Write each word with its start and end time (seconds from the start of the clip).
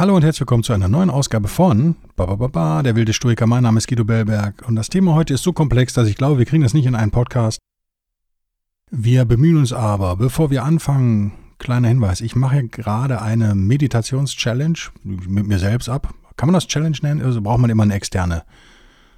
Hallo 0.00 0.16
und 0.16 0.24
herzlich 0.24 0.40
willkommen 0.40 0.62
zu 0.62 0.72
einer 0.72 0.88
neuen 0.88 1.10
Ausgabe 1.10 1.46
von 1.46 1.94
ba, 2.16 2.24
ba, 2.24 2.36
ba, 2.36 2.46
ba, 2.46 2.82
Der 2.82 2.96
wilde 2.96 3.12
Stoiker. 3.12 3.46
Mein 3.46 3.64
Name 3.64 3.76
ist 3.76 3.86
Guido 3.86 4.02
Bellberg 4.02 4.66
und 4.66 4.74
das 4.74 4.88
Thema 4.88 5.14
heute 5.14 5.34
ist 5.34 5.42
so 5.42 5.52
komplex, 5.52 5.92
dass 5.92 6.08
ich 6.08 6.16
glaube, 6.16 6.38
wir 6.38 6.46
kriegen 6.46 6.62
das 6.62 6.72
nicht 6.72 6.86
in 6.86 6.94
einen 6.94 7.10
Podcast. 7.10 7.58
Wir 8.90 9.26
bemühen 9.26 9.58
uns 9.58 9.74
aber, 9.74 10.16
bevor 10.16 10.50
wir 10.50 10.64
anfangen, 10.64 11.32
kleiner 11.58 11.88
Hinweis, 11.88 12.22
ich 12.22 12.34
mache 12.34 12.66
gerade 12.66 13.20
eine 13.20 13.54
Meditations-Challenge 13.54 14.78
mit 15.04 15.46
mir 15.46 15.58
selbst 15.58 15.90
ab. 15.90 16.14
Kann 16.38 16.46
man 16.46 16.54
das 16.54 16.66
Challenge 16.66 16.96
nennen? 17.02 17.20
Also 17.20 17.42
braucht 17.42 17.60
man 17.60 17.68
immer 17.68 17.82
eine 17.82 17.92
externe, 17.92 18.44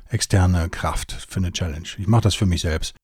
externe 0.09 0.69
Kraft 0.69 1.13
für 1.29 1.39
eine 1.39 1.53
Challenge. 1.53 1.87
Ich 1.97 2.09
mache 2.09 2.23
das 2.23 2.35
für 2.35 2.47
mich 2.47 2.63
selbst. 2.63 2.97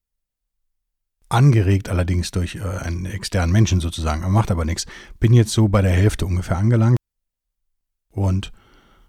Angeregt 1.29 1.91
allerdings 1.91 2.33
durch 2.33 2.57
äh, 2.57 2.63
einen 2.63 3.07
externen 3.07 3.53
Menschen 3.53 3.79
sozusagen, 3.79 4.29
macht 4.33 4.51
aber 4.51 4.65
nichts. 4.65 4.87
Bin 5.21 5.33
jetzt 5.33 5.53
so 5.53 5.69
bei 5.69 5.81
der 5.81 5.93
Hälfte 5.93 6.27
ungefähr 6.27 6.57
angelangt 6.57 6.98
und 8.19 8.53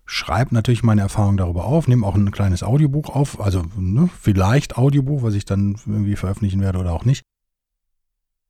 schreibe 0.06 0.56
natürlich 0.56 0.84
meine 0.84 1.02
Erfahrungen 1.02 1.38
darüber 1.38 1.66
auf, 1.66 1.88
nehme 1.88 2.06
auch 2.06 2.16
ein 2.16 2.32
kleines 2.32 2.64
Audiobuch 2.64 3.10
auf, 3.10 3.40
also 3.40 3.64
ne, 3.78 4.10
vielleicht 4.20 4.78
Audiobuch, 4.78 5.22
was 5.22 5.36
ich 5.36 5.46
dann 5.46 5.78
irgendwie 5.86 6.16
veröffentlichen 6.16 6.62
werde 6.62 6.80
oder 6.80 6.94
auch 6.94 7.06
nicht. 7.06 7.24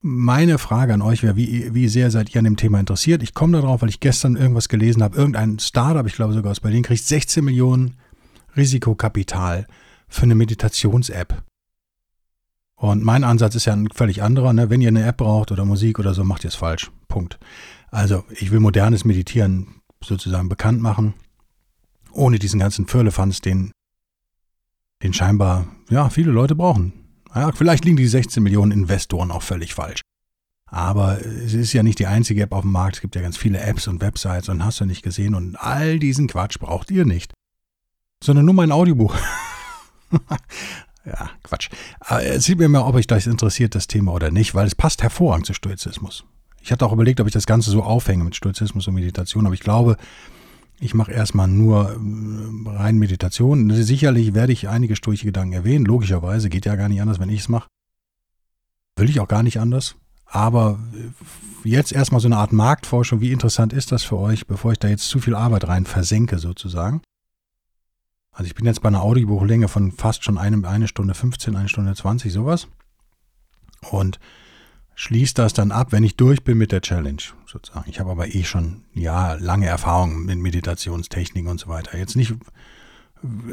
Meine 0.01 0.57
Frage 0.57 0.93
an 0.93 1.01
euch 1.01 1.23
wäre, 1.23 1.35
wie, 1.35 1.73
wie 1.73 1.89
sehr 1.89 2.09
seid 2.09 2.33
ihr 2.33 2.39
an 2.39 2.45
dem 2.45 2.55
Thema 2.55 2.79
interessiert? 2.79 3.21
Ich 3.21 3.33
komme 3.33 3.61
darauf, 3.61 3.81
weil 3.81 3.89
ich 3.89 3.99
gestern 3.99 4.37
irgendwas 4.37 4.69
gelesen 4.69 5.03
habe. 5.03 5.17
Irgendein 5.17 5.59
Startup, 5.59 6.07
ich 6.07 6.13
glaube 6.13 6.33
sogar 6.33 6.51
aus 6.51 6.61
Berlin, 6.61 6.83
kriegt 6.83 7.03
16 7.03 7.43
Millionen 7.43 7.97
Risikokapital 8.55 9.67
für 10.07 10.23
eine 10.23 10.35
Meditations-App. 10.35 11.43
Und 12.75 13.03
mein 13.03 13.25
Ansatz 13.25 13.55
ist 13.55 13.65
ja 13.65 13.73
ein 13.73 13.89
völlig 13.93 14.23
anderer. 14.23 14.53
Ne? 14.53 14.69
Wenn 14.69 14.79
ihr 14.79 14.87
eine 14.87 15.03
App 15.03 15.17
braucht 15.17 15.51
oder 15.51 15.65
Musik 15.65 15.99
oder 15.99 16.13
so, 16.13 16.23
macht 16.23 16.45
ihr 16.45 16.47
es 16.47 16.55
falsch. 16.55 16.91
Punkt. 17.09 17.37
Also 17.91 18.23
ich 18.29 18.51
will 18.51 18.61
modernes 18.61 19.03
Meditieren 19.03 19.78
sozusagen 20.03 20.49
bekannt 20.49 20.81
machen, 20.81 21.13
ohne 22.11 22.39
diesen 22.39 22.59
ganzen 22.59 22.87
Firlefanz, 22.87 23.41
den, 23.41 23.71
den 25.03 25.13
scheinbar 25.13 25.67
ja, 25.89 26.09
viele 26.09 26.31
Leute 26.31 26.55
brauchen. 26.55 26.93
Ja, 27.33 27.51
vielleicht 27.51 27.85
liegen 27.85 27.97
die 27.97 28.07
16 28.07 28.41
Millionen 28.41 28.71
Investoren 28.71 29.31
auch 29.31 29.43
völlig 29.43 29.73
falsch. 29.73 30.01
Aber 30.71 31.19
es 31.25 31.53
ist 31.53 31.73
ja 31.73 31.83
nicht 31.83 31.99
die 31.99 32.07
einzige 32.07 32.43
App 32.43 32.51
auf 32.51 32.61
dem 32.61 32.71
Markt. 32.71 32.97
Es 32.97 33.01
gibt 33.01 33.15
ja 33.15 33.21
ganz 33.21 33.37
viele 33.37 33.59
Apps 33.59 33.87
und 33.87 34.01
Websites 34.01 34.49
und 34.49 34.63
hast 34.63 34.79
du 34.79 34.85
nicht 34.85 35.01
gesehen. 35.01 35.33
Und 35.33 35.55
all 35.55 35.99
diesen 35.99 36.27
Quatsch 36.27 36.59
braucht 36.59 36.91
ihr 36.91 37.05
nicht. 37.05 37.33
Sondern 38.23 38.45
nur 38.45 38.53
mein 38.53 38.71
Audiobuch. 38.71 39.15
ja, 41.05 41.29
Quatsch. 41.43 41.69
Aber 41.99 42.23
erzählt 42.23 42.59
mir 42.59 42.69
mal, 42.69 42.81
ob 42.81 42.95
euch 42.95 43.07
das 43.07 43.25
interessiert, 43.25 43.73
das 43.73 43.87
Thema 43.87 44.13
oder 44.13 44.29
nicht, 44.29 44.53
weil 44.53 44.67
es 44.67 44.75
passt 44.75 45.01
hervorragend 45.01 45.47
zu 45.47 45.53
Stoizismus. 45.53 46.25
Ich 46.61 46.71
hatte 46.71 46.85
auch 46.85 46.93
überlegt, 46.93 47.19
ob 47.19 47.27
ich 47.27 47.33
das 47.33 47.45
Ganze 47.45 47.71
so 47.71 47.83
aufhänge 47.83 48.23
mit 48.23 48.35
Stoizismus 48.35 48.87
und 48.87 48.93
Meditation, 48.95 49.45
aber 49.45 49.53
ich 49.53 49.61
glaube, 49.61 49.97
ich 50.79 50.93
mache 50.93 51.11
erstmal 51.11 51.47
nur 51.47 51.91
äh, 51.91 52.69
rein 52.69 52.97
Meditation. 52.97 53.69
Sicherlich 53.71 54.33
werde 54.33 54.53
ich 54.53 54.69
einige 54.69 54.95
stoische 54.95 55.25
Gedanken 55.25 55.53
erwähnen, 55.53 55.85
logischerweise, 55.85 56.49
geht 56.49 56.65
ja 56.65 56.75
gar 56.75 56.89
nicht 56.89 57.01
anders, 57.01 57.19
wenn 57.19 57.29
ich 57.29 57.41
es 57.41 57.49
mache. 57.49 57.67
Will 58.95 59.09
ich 59.09 59.19
auch 59.19 59.27
gar 59.27 59.43
nicht 59.43 59.59
anders. 59.59 59.95
Aber 60.25 60.79
äh, 60.93 61.69
jetzt 61.69 61.91
erstmal 61.91 62.21
so 62.21 62.27
eine 62.27 62.37
Art 62.37 62.53
Marktforschung, 62.53 63.19
wie 63.19 63.31
interessant 63.31 63.73
ist 63.73 63.91
das 63.91 64.03
für 64.03 64.17
euch, 64.17 64.47
bevor 64.47 64.71
ich 64.71 64.79
da 64.79 64.87
jetzt 64.87 65.09
zu 65.09 65.19
viel 65.19 65.35
Arbeit 65.35 65.67
rein 65.67 65.85
versenke 65.85 66.39
sozusagen. 66.39 67.01
Also 68.31 68.47
ich 68.47 68.55
bin 68.55 68.65
jetzt 68.65 68.81
bei 68.81 68.87
einer 68.87 69.01
Audiobuchlänge 69.01 69.67
von 69.67 69.91
fast 69.91 70.23
schon 70.23 70.37
eine, 70.37 70.65
eine 70.65 70.87
Stunde 70.87 71.13
15, 71.13 71.57
eine 71.57 71.67
Stunde 71.67 71.93
20, 71.93 72.31
sowas. 72.31 72.67
Und 73.91 74.19
schließe 74.99 75.33
das 75.33 75.53
dann 75.53 75.71
ab, 75.71 75.93
wenn 75.93 76.03
ich 76.03 76.17
durch 76.17 76.43
bin 76.43 76.57
mit 76.57 76.73
der 76.73 76.81
Challenge, 76.81 77.21
sozusagen. 77.45 77.89
Ich 77.89 78.01
habe 78.01 78.11
aber 78.11 78.35
eh 78.35 78.43
schon, 78.43 78.83
ja, 78.93 79.35
lange 79.35 79.65
Erfahrung 79.65 80.25
mit 80.25 80.37
Meditationstechniken 80.39 81.49
und 81.49 81.57
so 81.57 81.69
weiter. 81.69 81.97
Jetzt 81.97 82.17
nicht, 82.17 82.33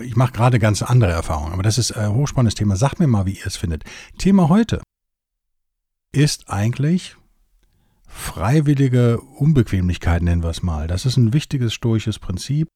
ich 0.03 0.17
mache 0.17 0.33
gerade 0.33 0.59
ganz 0.59 0.83
andere 0.83 1.13
Erfahrungen, 1.13 1.53
aber 1.53 1.63
das 1.63 1.79
ist 1.79 1.93
ein 1.93 2.13
hochspannendes 2.13 2.57
Thema. 2.57 2.75
Sagt 2.75 2.99
mir 2.99 3.07
mal, 3.07 3.27
wie 3.27 3.39
ihr 3.39 3.47
es 3.47 3.57
findet. 3.57 3.85
Thema 4.19 4.49
heute 4.49 4.83
ist 6.11 6.51
eigentlich 6.51 7.17
freiwillige 8.09 9.21
Unbequemlichkeit, 9.21 10.23
nennen 10.23 10.43
wir 10.43 10.51
es 10.51 10.65
mal. 10.65 10.89
Das 10.89 11.07
ist 11.07 11.17
ein 11.17 11.33
wichtiges 11.33 11.75
stoisches 11.75 12.19
Prinzip. 12.19 12.67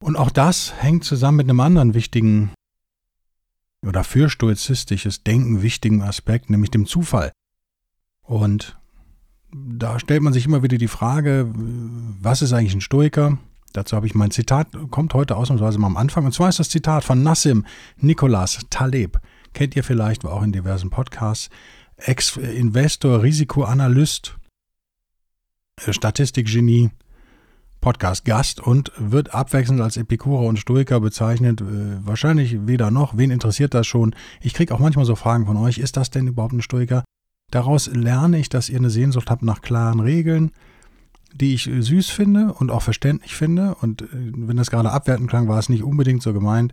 Und 0.00 0.14
auch 0.14 0.30
das 0.30 0.80
hängt 0.80 1.02
zusammen 1.02 1.38
mit 1.38 1.50
einem 1.50 1.58
anderen 1.58 1.94
wichtigen 1.94 2.52
oder 3.84 4.04
für 4.04 4.30
stoizistisches 4.30 5.24
Denken 5.24 5.62
wichtigen 5.62 6.02
Aspekt, 6.02 6.48
nämlich 6.48 6.70
dem 6.70 6.86
Zufall. 6.86 7.32
Und 8.30 8.78
da 9.52 9.98
stellt 9.98 10.22
man 10.22 10.32
sich 10.32 10.46
immer 10.46 10.62
wieder 10.62 10.78
die 10.78 10.86
Frage, 10.86 11.50
was 11.52 12.42
ist 12.42 12.52
eigentlich 12.52 12.74
ein 12.74 12.80
Stoiker? 12.80 13.38
Dazu 13.72 13.96
habe 13.96 14.06
ich 14.06 14.14
mein 14.14 14.30
Zitat, 14.30 14.68
kommt 14.92 15.14
heute 15.14 15.34
ausnahmsweise 15.34 15.80
mal 15.80 15.88
am 15.88 15.96
Anfang. 15.96 16.26
Und 16.26 16.32
zwar 16.32 16.48
ist 16.48 16.60
das 16.60 16.68
Zitat 16.68 17.02
von 17.02 17.24
Nassim 17.24 17.66
Nicholas 17.96 18.60
Taleb. 18.70 19.18
Kennt 19.52 19.74
ihr 19.74 19.82
vielleicht, 19.82 20.22
war 20.22 20.32
auch 20.32 20.44
in 20.44 20.52
diversen 20.52 20.90
Podcasts. 20.90 21.50
Ex-Investor, 21.96 23.20
Risikoanalyst, 23.20 24.38
Statistikgenie, 25.88 26.90
Podcast-Gast 27.80 28.60
und 28.60 28.92
wird 28.96 29.34
abwechselnd 29.34 29.80
als 29.80 29.96
Epikurer 29.96 30.46
und 30.46 30.60
Stoiker 30.60 31.00
bezeichnet. 31.00 31.62
Äh, 31.62 32.06
wahrscheinlich 32.06 32.64
weder 32.68 32.92
noch. 32.92 33.16
Wen 33.16 33.32
interessiert 33.32 33.74
das 33.74 33.88
schon? 33.88 34.14
Ich 34.40 34.54
kriege 34.54 34.72
auch 34.72 34.78
manchmal 34.78 35.04
so 35.04 35.16
Fragen 35.16 35.46
von 35.46 35.56
euch. 35.56 35.78
Ist 35.78 35.96
das 35.96 36.10
denn 36.10 36.28
überhaupt 36.28 36.52
ein 36.52 36.62
Stoiker? 36.62 37.02
Daraus 37.50 37.88
lerne 37.88 38.38
ich, 38.38 38.48
dass 38.48 38.68
ihr 38.68 38.78
eine 38.78 38.90
Sehnsucht 38.90 39.30
habt 39.30 39.42
nach 39.42 39.60
klaren 39.62 40.00
Regeln, 40.00 40.52
die 41.34 41.54
ich 41.54 41.64
süß 41.64 42.10
finde 42.10 42.52
und 42.54 42.70
auch 42.70 42.82
verständlich 42.82 43.34
finde. 43.34 43.74
Und 43.76 44.02
äh, 44.02 44.06
wenn 44.12 44.56
das 44.56 44.70
gerade 44.70 44.90
abwertend 44.90 45.28
klang, 45.28 45.48
war 45.48 45.58
es 45.58 45.68
nicht 45.68 45.82
unbedingt 45.82 46.22
so 46.22 46.32
gemeint. 46.32 46.72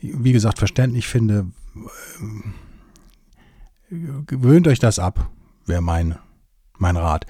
Wie 0.00 0.32
gesagt, 0.32 0.58
verständlich 0.58 1.06
finde, 1.06 1.46
äh, 3.90 3.96
gewöhnt 4.26 4.68
euch 4.68 4.78
das 4.78 4.98
ab, 4.98 5.30
wäre 5.64 5.82
mein, 5.82 6.16
mein 6.78 6.96
Rat. 6.96 7.26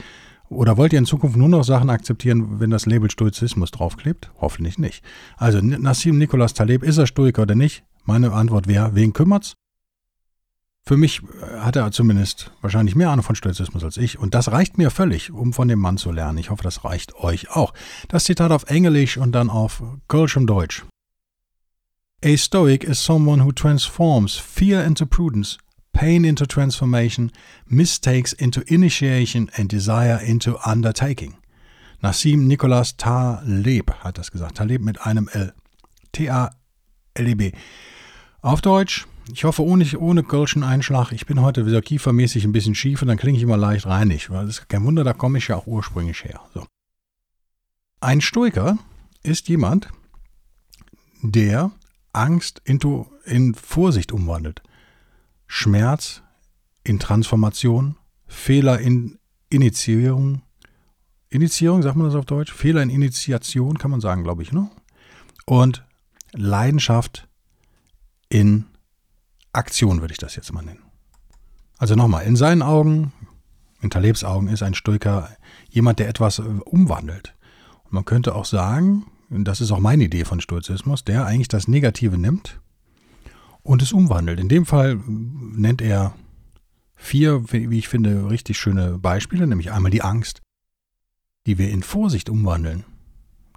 Oder 0.49 0.77
wollt 0.77 0.93
ihr 0.93 0.99
in 0.99 1.07
Zukunft 1.07 1.37
nur 1.37 1.49
noch 1.49 1.65
Sachen 1.65 1.91
akzeptieren, 1.91 2.61
wenn 2.61 2.71
das 2.71 2.87
Label 2.87 3.11
Stoizismus 3.11 3.73
draufklebt? 3.73 4.31
Hoffentlich 4.41 4.79
nicht. 4.79 5.05
Also 5.37 5.61
Nassim 5.61 6.19
Nicholas 6.19 6.55
Taleb, 6.55 6.83
ist 6.85 6.99
er 6.99 7.07
Stoiker 7.07 7.43
oder 7.43 7.57
nicht? 7.57 7.85
Meine 8.05 8.33
Antwort 8.33 8.69
wäre, 8.69 8.95
wen 8.95 9.13
kümmert's? 9.13 9.55
Für 10.87 10.97
mich 10.97 11.21
äh, 11.23 11.59
hat 11.59 11.75
er 11.75 11.91
zumindest 11.91 12.53
wahrscheinlich 12.61 12.95
mehr 12.95 13.11
Ahnung 13.11 13.25
von 13.25 13.35
Stoizismus 13.35 13.83
als 13.83 13.97
ich. 13.97 14.19
Und 14.19 14.35
das 14.35 14.53
reicht 14.53 14.79
mir 14.79 14.91
völlig, 14.91 15.33
um 15.33 15.53
von 15.53 15.67
dem 15.67 15.81
Mann 15.81 15.99
zu 15.99 16.13
lernen. 16.13 16.39
Ich 16.39 16.51
hoffe, 16.51 16.63
das 16.63 16.85
reicht 16.85 17.17
euch 17.17 17.51
auch. 17.51 17.75
Das 18.09 18.25
Zitat 18.25 18.53
auf 18.53 18.71
Englisch 18.71 19.17
und 19.17 19.33
dann 19.33 19.51
auf 19.51 19.83
Kölschem 20.07 20.47
Deutsch. 20.47 20.85
A 22.25 22.37
Stoic 22.37 22.85
is 22.85 23.05
someone 23.05 23.45
who 23.45 23.53
transforms 23.53 24.37
fear 24.37 24.85
into 24.85 25.05
prudence, 25.05 25.59
pain 25.93 26.25
into 26.25 26.47
transformation, 26.47 27.33
mistakes 27.67 28.33
into 28.33 28.63
initiation 28.67 29.51
and 29.55 29.71
desire 29.71 30.25
into 30.25 30.57
undertaking. 30.65 31.35
Nassim 32.01 32.47
Nicholas 32.47 32.97
Taleb 32.97 33.93
hat 34.05 34.19
das 34.19 34.31
gesagt. 34.31 34.57
Taleb 34.57 34.83
mit 34.83 35.01
einem 35.05 35.29
L. 35.29 35.53
T-A-L-E-B. 36.13 37.53
Auf 38.41 38.63
Deutsch, 38.63 39.07
ich 39.33 39.45
hoffe 39.45 39.65
ohne, 39.65 39.87
ohne 39.99 40.23
Kölschen 40.23 40.63
Einschlag. 40.63 41.13
Ich 41.13 41.27
bin 41.27 41.41
heute 41.41 41.67
wieder 41.67 41.83
kiefermäßig 41.83 42.45
ein 42.45 42.53
bisschen 42.53 42.75
schief 42.75 43.03
und 43.03 43.09
dann 43.09 43.17
klinge 43.17 43.37
ich 43.37 43.43
immer 43.43 43.57
leicht 43.57 43.87
reinig. 43.87 44.31
Weil 44.31 44.47
das 44.47 44.59
ist 44.59 44.69
kein 44.69 44.85
Wunder, 44.85 45.05
da 45.05 45.13
komme 45.13 45.39
ich 45.39 45.49
ja 45.49 45.57
auch 45.57 45.67
ursprünglich 45.67 46.25
her. 46.25 46.41
So. 46.55 46.67
Ein 48.01 48.21
Stoiker 48.21 48.79
ist 49.23 49.49
jemand, 49.49 49.89
der 51.23 51.73
Angst 52.13 52.63
into, 52.65 53.11
in 53.25 53.55
Vorsicht 53.55 54.13
umwandelt. 54.13 54.63
Schmerz 55.47 56.23
in 56.85 56.99
Transformation, 56.99 57.97
Fehler 58.27 58.79
in 58.79 59.19
Initiierung. 59.51 60.43
Initiierung, 61.31 61.83
sagt 61.83 61.97
man 61.97 62.07
das 62.07 62.15
auf 62.15 62.27
Deutsch? 62.27 62.53
Fehler 62.53 62.83
in 62.83 62.91
Initiation 62.91 63.79
kann 63.79 63.91
man 63.91 64.01
sagen, 64.01 64.23
glaube 64.23 64.43
ich. 64.43 64.53
Ne? 64.53 64.71
Und 65.47 65.85
Leidenschaft 66.33 67.29
in 68.29 68.67
Aktion 69.57 70.01
würde 70.01 70.13
ich 70.13 70.19
das 70.19 70.37
jetzt 70.37 70.53
mal 70.53 70.63
nennen. 70.63 70.83
Also 71.79 71.95
nochmal, 71.95 72.25
in 72.25 72.37
seinen 72.37 72.63
Augen, 72.63 73.13
in 73.81 73.91
Talebs 73.91 74.25
Augen 74.25 74.49
ist 74.49 74.63
ein 74.63 74.75
Stoiker 74.75 75.31
jemand, 75.69 75.99
der 75.99 76.09
etwas 76.09 76.39
äh, 76.39 76.43
umwandelt. 76.43 77.35
Und 77.85 77.93
man 77.93 78.05
könnte 78.05 78.35
auch 78.35 78.45
sagen, 78.45 79.07
und 79.29 79.45
das 79.45 79.61
ist 79.61 79.73
auch 79.73 79.81
meine 79.81 80.05
Idee 80.05 80.25
von 80.25 80.41
Stoizismus, 80.41 81.05
der 81.05 81.27
eigentlich 81.27 81.49
das 81.49 81.69
Negative 81.69 82.17
nimmt 82.17 82.61
und 83.63 83.83
es 83.83 83.93
umwandelt. 83.93 84.41
In 84.41 84.49
dem 84.49 84.65
Fall 84.65 85.01
nennt 85.07 85.83
er 85.83 86.15
vier, 86.95 87.53
wie 87.53 87.79
ich 87.79 87.89
finde, 87.89 88.31
richtig 88.31 88.59
schöne 88.59 88.99
Beispiele, 88.99 89.47
nämlich 89.47 89.73
einmal 89.73 89.91
die 89.91 90.03
Angst, 90.03 90.41
die 91.47 91.59
wir 91.59 91.71
in 91.71 91.83
Vorsicht 91.83 92.31
umwandeln. 92.31 92.85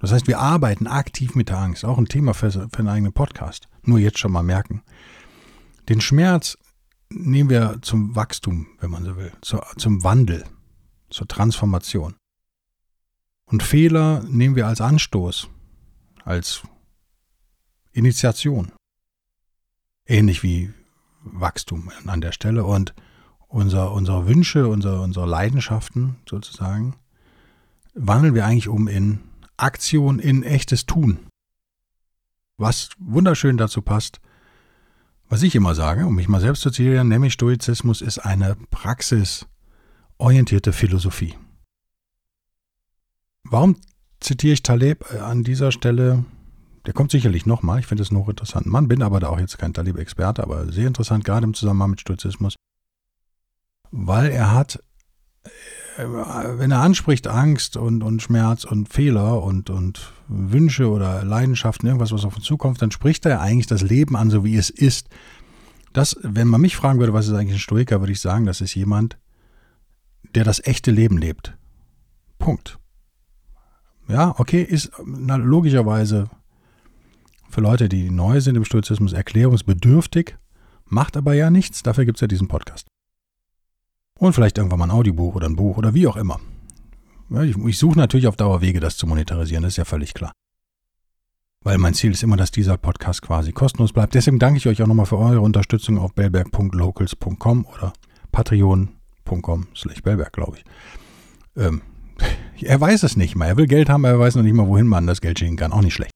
Das 0.00 0.12
heißt, 0.12 0.26
wir 0.26 0.38
arbeiten 0.38 0.86
aktiv 0.86 1.34
mit 1.34 1.48
der 1.48 1.58
Angst, 1.58 1.84
auch 1.84 1.98
ein 1.98 2.06
Thema 2.06 2.34
für, 2.34 2.50
für 2.50 2.78
einen 2.78 2.88
eigenen 2.88 3.12
Podcast. 3.12 3.68
Nur 3.82 3.98
jetzt 3.98 4.18
schon 4.18 4.32
mal 4.32 4.42
merken. 4.42 4.82
Den 5.90 6.00
Schmerz 6.00 6.56
nehmen 7.08 7.50
wir 7.50 7.78
zum 7.82 8.14
Wachstum, 8.14 8.68
wenn 8.78 8.92
man 8.92 9.04
so 9.04 9.16
will, 9.16 9.32
zur, 9.40 9.66
zum 9.76 10.04
Wandel, 10.04 10.44
zur 11.10 11.26
Transformation. 11.26 12.14
Und 13.46 13.64
Fehler 13.64 14.22
nehmen 14.22 14.54
wir 14.54 14.68
als 14.68 14.80
Anstoß, 14.80 15.48
als 16.24 16.62
Initiation. 17.90 18.70
Ähnlich 20.06 20.44
wie 20.44 20.72
Wachstum 21.24 21.90
an 22.06 22.20
der 22.20 22.30
Stelle. 22.30 22.64
Und 22.64 22.94
unser, 23.48 23.90
unsere 23.90 24.28
Wünsche, 24.28 24.68
unsere, 24.68 25.00
unsere 25.00 25.26
Leidenschaften 25.26 26.20
sozusagen, 26.28 26.94
wandeln 27.94 28.36
wir 28.36 28.46
eigentlich 28.46 28.68
um 28.68 28.86
in 28.86 29.18
Aktion, 29.56 30.20
in 30.20 30.44
echtes 30.44 30.86
Tun. 30.86 31.26
Was 32.58 32.90
wunderschön 33.00 33.56
dazu 33.56 33.82
passt, 33.82 34.20
was 35.30 35.44
ich 35.44 35.54
immer 35.54 35.76
sage, 35.76 36.06
um 36.06 36.16
mich 36.16 36.28
mal 36.28 36.40
selbst 36.40 36.60
zu 36.60 36.70
zitieren, 36.70 37.08
nämlich 37.08 37.32
Stoizismus 37.32 38.02
ist 38.02 38.18
eine 38.18 38.56
praxisorientierte 38.70 40.72
Philosophie. 40.72 41.36
Warum 43.44 43.76
zitiere 44.18 44.54
ich 44.54 44.62
Taleb 44.62 45.06
äh, 45.12 45.18
an 45.18 45.44
dieser 45.44 45.70
Stelle? 45.70 46.24
Der 46.84 46.94
kommt 46.94 47.12
sicherlich 47.12 47.46
nochmal, 47.46 47.78
ich 47.78 47.86
finde 47.86 48.02
es 48.02 48.10
noch 48.10 48.28
interessant. 48.28 48.66
Mann, 48.66 48.88
bin 48.88 49.02
aber 49.02 49.20
da 49.20 49.28
auch 49.28 49.38
jetzt 49.38 49.56
kein 49.56 49.72
Taleb-Experte, 49.72 50.42
aber 50.42 50.72
sehr 50.72 50.88
interessant, 50.88 51.24
gerade 51.24 51.44
im 51.44 51.54
Zusammenhang 51.54 51.90
mit 51.90 52.00
Stoizismus, 52.00 52.56
weil 53.92 54.30
er 54.30 54.52
hat, 54.52 54.82
wenn 56.04 56.70
er 56.70 56.80
anspricht 56.80 57.26
Angst 57.26 57.76
und, 57.76 58.02
und 58.02 58.22
Schmerz 58.22 58.64
und 58.64 58.88
Fehler 58.88 59.42
und, 59.42 59.70
und 59.70 60.12
Wünsche 60.28 60.90
oder 60.90 61.24
Leidenschaften, 61.24 61.86
irgendwas, 61.86 62.12
was 62.12 62.24
auf 62.24 62.36
uns 62.36 62.44
zukommt, 62.44 62.80
dann 62.82 62.90
spricht 62.90 63.26
er 63.26 63.40
eigentlich 63.40 63.66
das 63.66 63.82
Leben 63.82 64.16
an, 64.16 64.30
so 64.30 64.44
wie 64.44 64.56
es 64.56 64.70
ist. 64.70 65.08
Das, 65.92 66.16
wenn 66.22 66.48
man 66.48 66.60
mich 66.60 66.76
fragen 66.76 66.98
würde, 66.98 67.12
was 67.12 67.26
ist 67.26 67.34
eigentlich 67.34 67.56
ein 67.56 67.60
Stoiker, 67.60 68.00
würde 68.00 68.12
ich 68.12 68.20
sagen, 68.20 68.46
das 68.46 68.60
ist 68.60 68.74
jemand, 68.74 69.18
der 70.34 70.44
das 70.44 70.64
echte 70.64 70.90
Leben 70.90 71.18
lebt. 71.18 71.56
Punkt. 72.38 72.78
Ja, 74.08 74.34
okay, 74.38 74.62
ist 74.62 74.90
na, 75.04 75.36
logischerweise 75.36 76.28
für 77.48 77.60
Leute, 77.60 77.88
die 77.88 78.10
neu 78.10 78.40
sind 78.40 78.56
im 78.56 78.64
Stoizismus, 78.64 79.12
erklärungsbedürftig, 79.12 80.36
macht 80.86 81.16
aber 81.16 81.34
ja 81.34 81.50
nichts, 81.50 81.82
dafür 81.82 82.04
gibt 82.04 82.18
es 82.18 82.20
ja 82.20 82.28
diesen 82.28 82.48
Podcast. 82.48 82.86
Und 84.20 84.34
vielleicht 84.34 84.58
irgendwann 84.58 84.78
mal 84.78 84.84
ein 84.84 84.90
Audiobuch 84.90 85.34
oder 85.34 85.48
ein 85.48 85.56
Buch 85.56 85.78
oder 85.78 85.94
wie 85.94 86.06
auch 86.06 86.16
immer. 86.16 86.38
Ich, 87.42 87.56
ich 87.56 87.78
suche 87.78 87.98
natürlich 87.98 88.26
auf 88.26 88.36
Dauer 88.36 88.60
Wege, 88.60 88.78
das 88.78 88.98
zu 88.98 89.06
monetarisieren, 89.06 89.62
das 89.62 89.72
ist 89.72 89.76
ja 89.78 89.86
völlig 89.86 90.12
klar. 90.12 90.32
Weil 91.64 91.78
mein 91.78 91.94
Ziel 91.94 92.10
ist 92.10 92.22
immer, 92.22 92.36
dass 92.36 92.50
dieser 92.50 92.76
Podcast 92.76 93.22
quasi 93.22 93.52
kostenlos 93.52 93.94
bleibt. 93.94 94.14
Deswegen 94.14 94.38
danke 94.38 94.58
ich 94.58 94.66
euch 94.66 94.82
auch 94.82 94.86
nochmal 94.86 95.06
für 95.06 95.16
eure 95.16 95.40
Unterstützung 95.40 95.98
auf 95.98 96.12
bellberg.locals.com 96.12 97.64
oder 97.64 97.94
patreon.com 98.30 99.66
slash 99.74 100.02
bellberg, 100.02 100.32
glaube 100.34 100.58
ich. 100.58 100.64
Ähm, 101.56 101.80
er 102.60 102.78
weiß 102.78 103.02
es 103.04 103.16
nicht 103.16 103.36
mal. 103.36 103.46
Er 103.46 103.56
will 103.56 103.66
Geld 103.66 103.88
haben, 103.88 104.04
aber 104.04 104.16
er 104.16 104.20
weiß 104.20 104.34
noch 104.34 104.42
nicht 104.42 104.54
mal, 104.54 104.68
wohin 104.68 104.86
man 104.86 105.06
das 105.06 105.22
Geld 105.22 105.38
schicken 105.38 105.56
kann. 105.56 105.72
Auch 105.72 105.82
nicht 105.82 105.94
schlecht. 105.94 106.12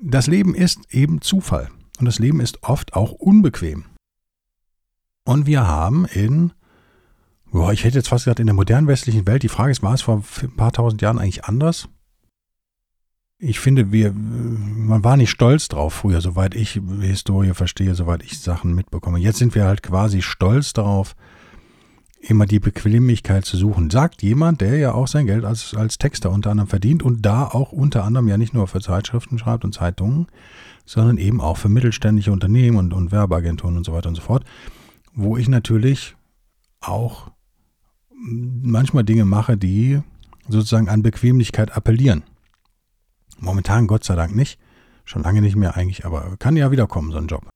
Das 0.00 0.26
Leben 0.26 0.56
ist 0.56 0.92
eben 0.92 1.20
Zufall. 1.20 1.70
Und 2.00 2.06
das 2.06 2.18
Leben 2.18 2.40
ist 2.40 2.64
oft 2.64 2.94
auch 2.94 3.12
unbequem. 3.12 3.84
Und 5.24 5.46
wir 5.46 5.68
haben 5.68 6.04
in, 6.06 6.52
boah, 7.54 7.72
ich 7.72 7.84
hätte 7.84 7.98
jetzt 7.98 8.08
fast 8.08 8.24
gesagt, 8.24 8.40
in 8.40 8.46
der 8.46 8.54
modernen 8.54 8.88
westlichen 8.88 9.26
Welt, 9.26 9.44
die 9.44 9.48
Frage 9.48 9.70
ist, 9.70 9.82
war 9.82 9.94
es 9.94 10.02
vor 10.02 10.22
ein 10.42 10.56
paar 10.56 10.72
tausend 10.72 11.00
Jahren 11.02 11.18
eigentlich 11.18 11.44
anders? 11.44 11.88
Ich 13.38 13.60
finde, 13.60 13.92
wir, 13.92 14.12
man 14.12 15.04
war 15.04 15.16
nicht 15.16 15.30
stolz 15.30 15.68
drauf 15.68 15.94
früher, 15.94 16.20
soweit 16.20 16.54
ich 16.54 16.80
Historie 17.00 17.54
verstehe, 17.54 17.94
soweit 17.94 18.24
ich 18.24 18.40
Sachen 18.40 18.74
mitbekomme. 18.74 19.18
Jetzt 19.18 19.38
sind 19.38 19.54
wir 19.54 19.66
halt 19.66 19.82
quasi 19.82 20.20
stolz 20.20 20.72
darauf, 20.72 21.14
immer 22.20 22.46
die 22.46 22.58
Bequemlichkeit 22.58 23.44
zu 23.44 23.56
suchen. 23.56 23.90
Sagt 23.90 24.22
jemand, 24.22 24.60
der 24.60 24.76
ja 24.78 24.92
auch 24.92 25.06
sein 25.06 25.26
Geld 25.26 25.44
als, 25.44 25.74
als 25.74 25.98
Texter 25.98 26.30
unter 26.30 26.50
anderem 26.50 26.68
verdient 26.68 27.02
und 27.02 27.22
da 27.22 27.44
auch 27.44 27.70
unter 27.70 28.02
anderem 28.02 28.26
ja 28.26 28.36
nicht 28.36 28.54
nur 28.54 28.66
für 28.66 28.80
Zeitschriften 28.80 29.38
schreibt 29.38 29.64
und 29.64 29.74
Zeitungen, 29.74 30.26
sondern 30.86 31.18
eben 31.18 31.40
auch 31.40 31.58
für 31.58 31.68
mittelständische 31.68 32.32
Unternehmen 32.32 32.78
und, 32.78 32.92
und 32.92 33.12
Werbeagenturen 33.12 33.76
und 33.76 33.84
so 33.84 33.92
weiter 33.92 34.08
und 34.08 34.16
so 34.16 34.22
fort, 34.22 34.44
wo 35.12 35.36
ich 35.36 35.48
natürlich 35.48 36.16
auch 36.80 37.33
manchmal 38.26 39.04
Dinge 39.04 39.24
mache, 39.24 39.56
die 39.56 40.00
sozusagen 40.48 40.88
an 40.88 41.02
Bequemlichkeit 41.02 41.76
appellieren. 41.76 42.22
Momentan 43.38 43.86
Gott 43.86 44.04
sei 44.04 44.14
Dank 44.14 44.34
nicht, 44.34 44.58
schon 45.04 45.22
lange 45.22 45.40
nicht 45.40 45.56
mehr 45.56 45.76
eigentlich, 45.76 46.04
aber 46.04 46.36
kann 46.38 46.56
ja 46.56 46.70
wieder 46.70 46.86
kommen, 46.86 47.12
so 47.12 47.18
ein 47.18 47.26
Job 47.26 47.48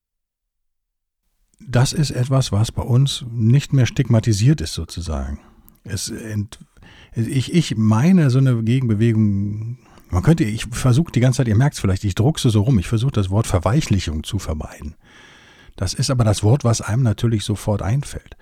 das 1.61 1.93
ist 1.93 2.11
etwas, 2.11 2.53
was 2.53 2.73
bei 2.73 2.83
uns 2.83 3.25
nicht 3.31 3.73
mehr 3.73 3.87
stigmatisiert 3.87 4.61
ist, 4.61 4.75
sozusagen. 4.75 5.41
Es 5.85 6.09
ent, 6.09 6.59
ich, 7.15 7.53
ich 7.53 7.77
meine, 7.77 8.31
so 8.31 8.39
eine 8.39 8.63
Gegenbewegung, 8.63 9.79
man 10.11 10.23
könnte, 10.23 10.45
ich 10.45 10.65
versuche 10.65 11.13
die 11.13 11.21
ganze 11.21 11.39
Zeit, 11.39 11.49
ihr 11.49 11.57
merkt 11.57 11.75
es 11.75 11.81
vielleicht, 11.81 12.05
ich 12.05 12.15
druckse 12.15 12.51
so 12.51 12.63
rum, 12.63 12.79
ich 12.79 12.89
versuche 12.89 13.13
das 13.13 13.31
Wort 13.31 13.47
Verweichlichung 13.47 14.25
zu 14.25 14.39
vermeiden. 14.39 14.95
Das 15.77 15.95
ist 15.95 16.11
aber 16.11 16.25
das 16.25 16.43
Wort, 16.43 16.65
was 16.65 16.81
einem 16.81 17.03
natürlich 17.03 17.45
sofort 17.45 17.83
einfällt. 17.83 18.37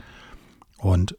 Und 0.79 1.19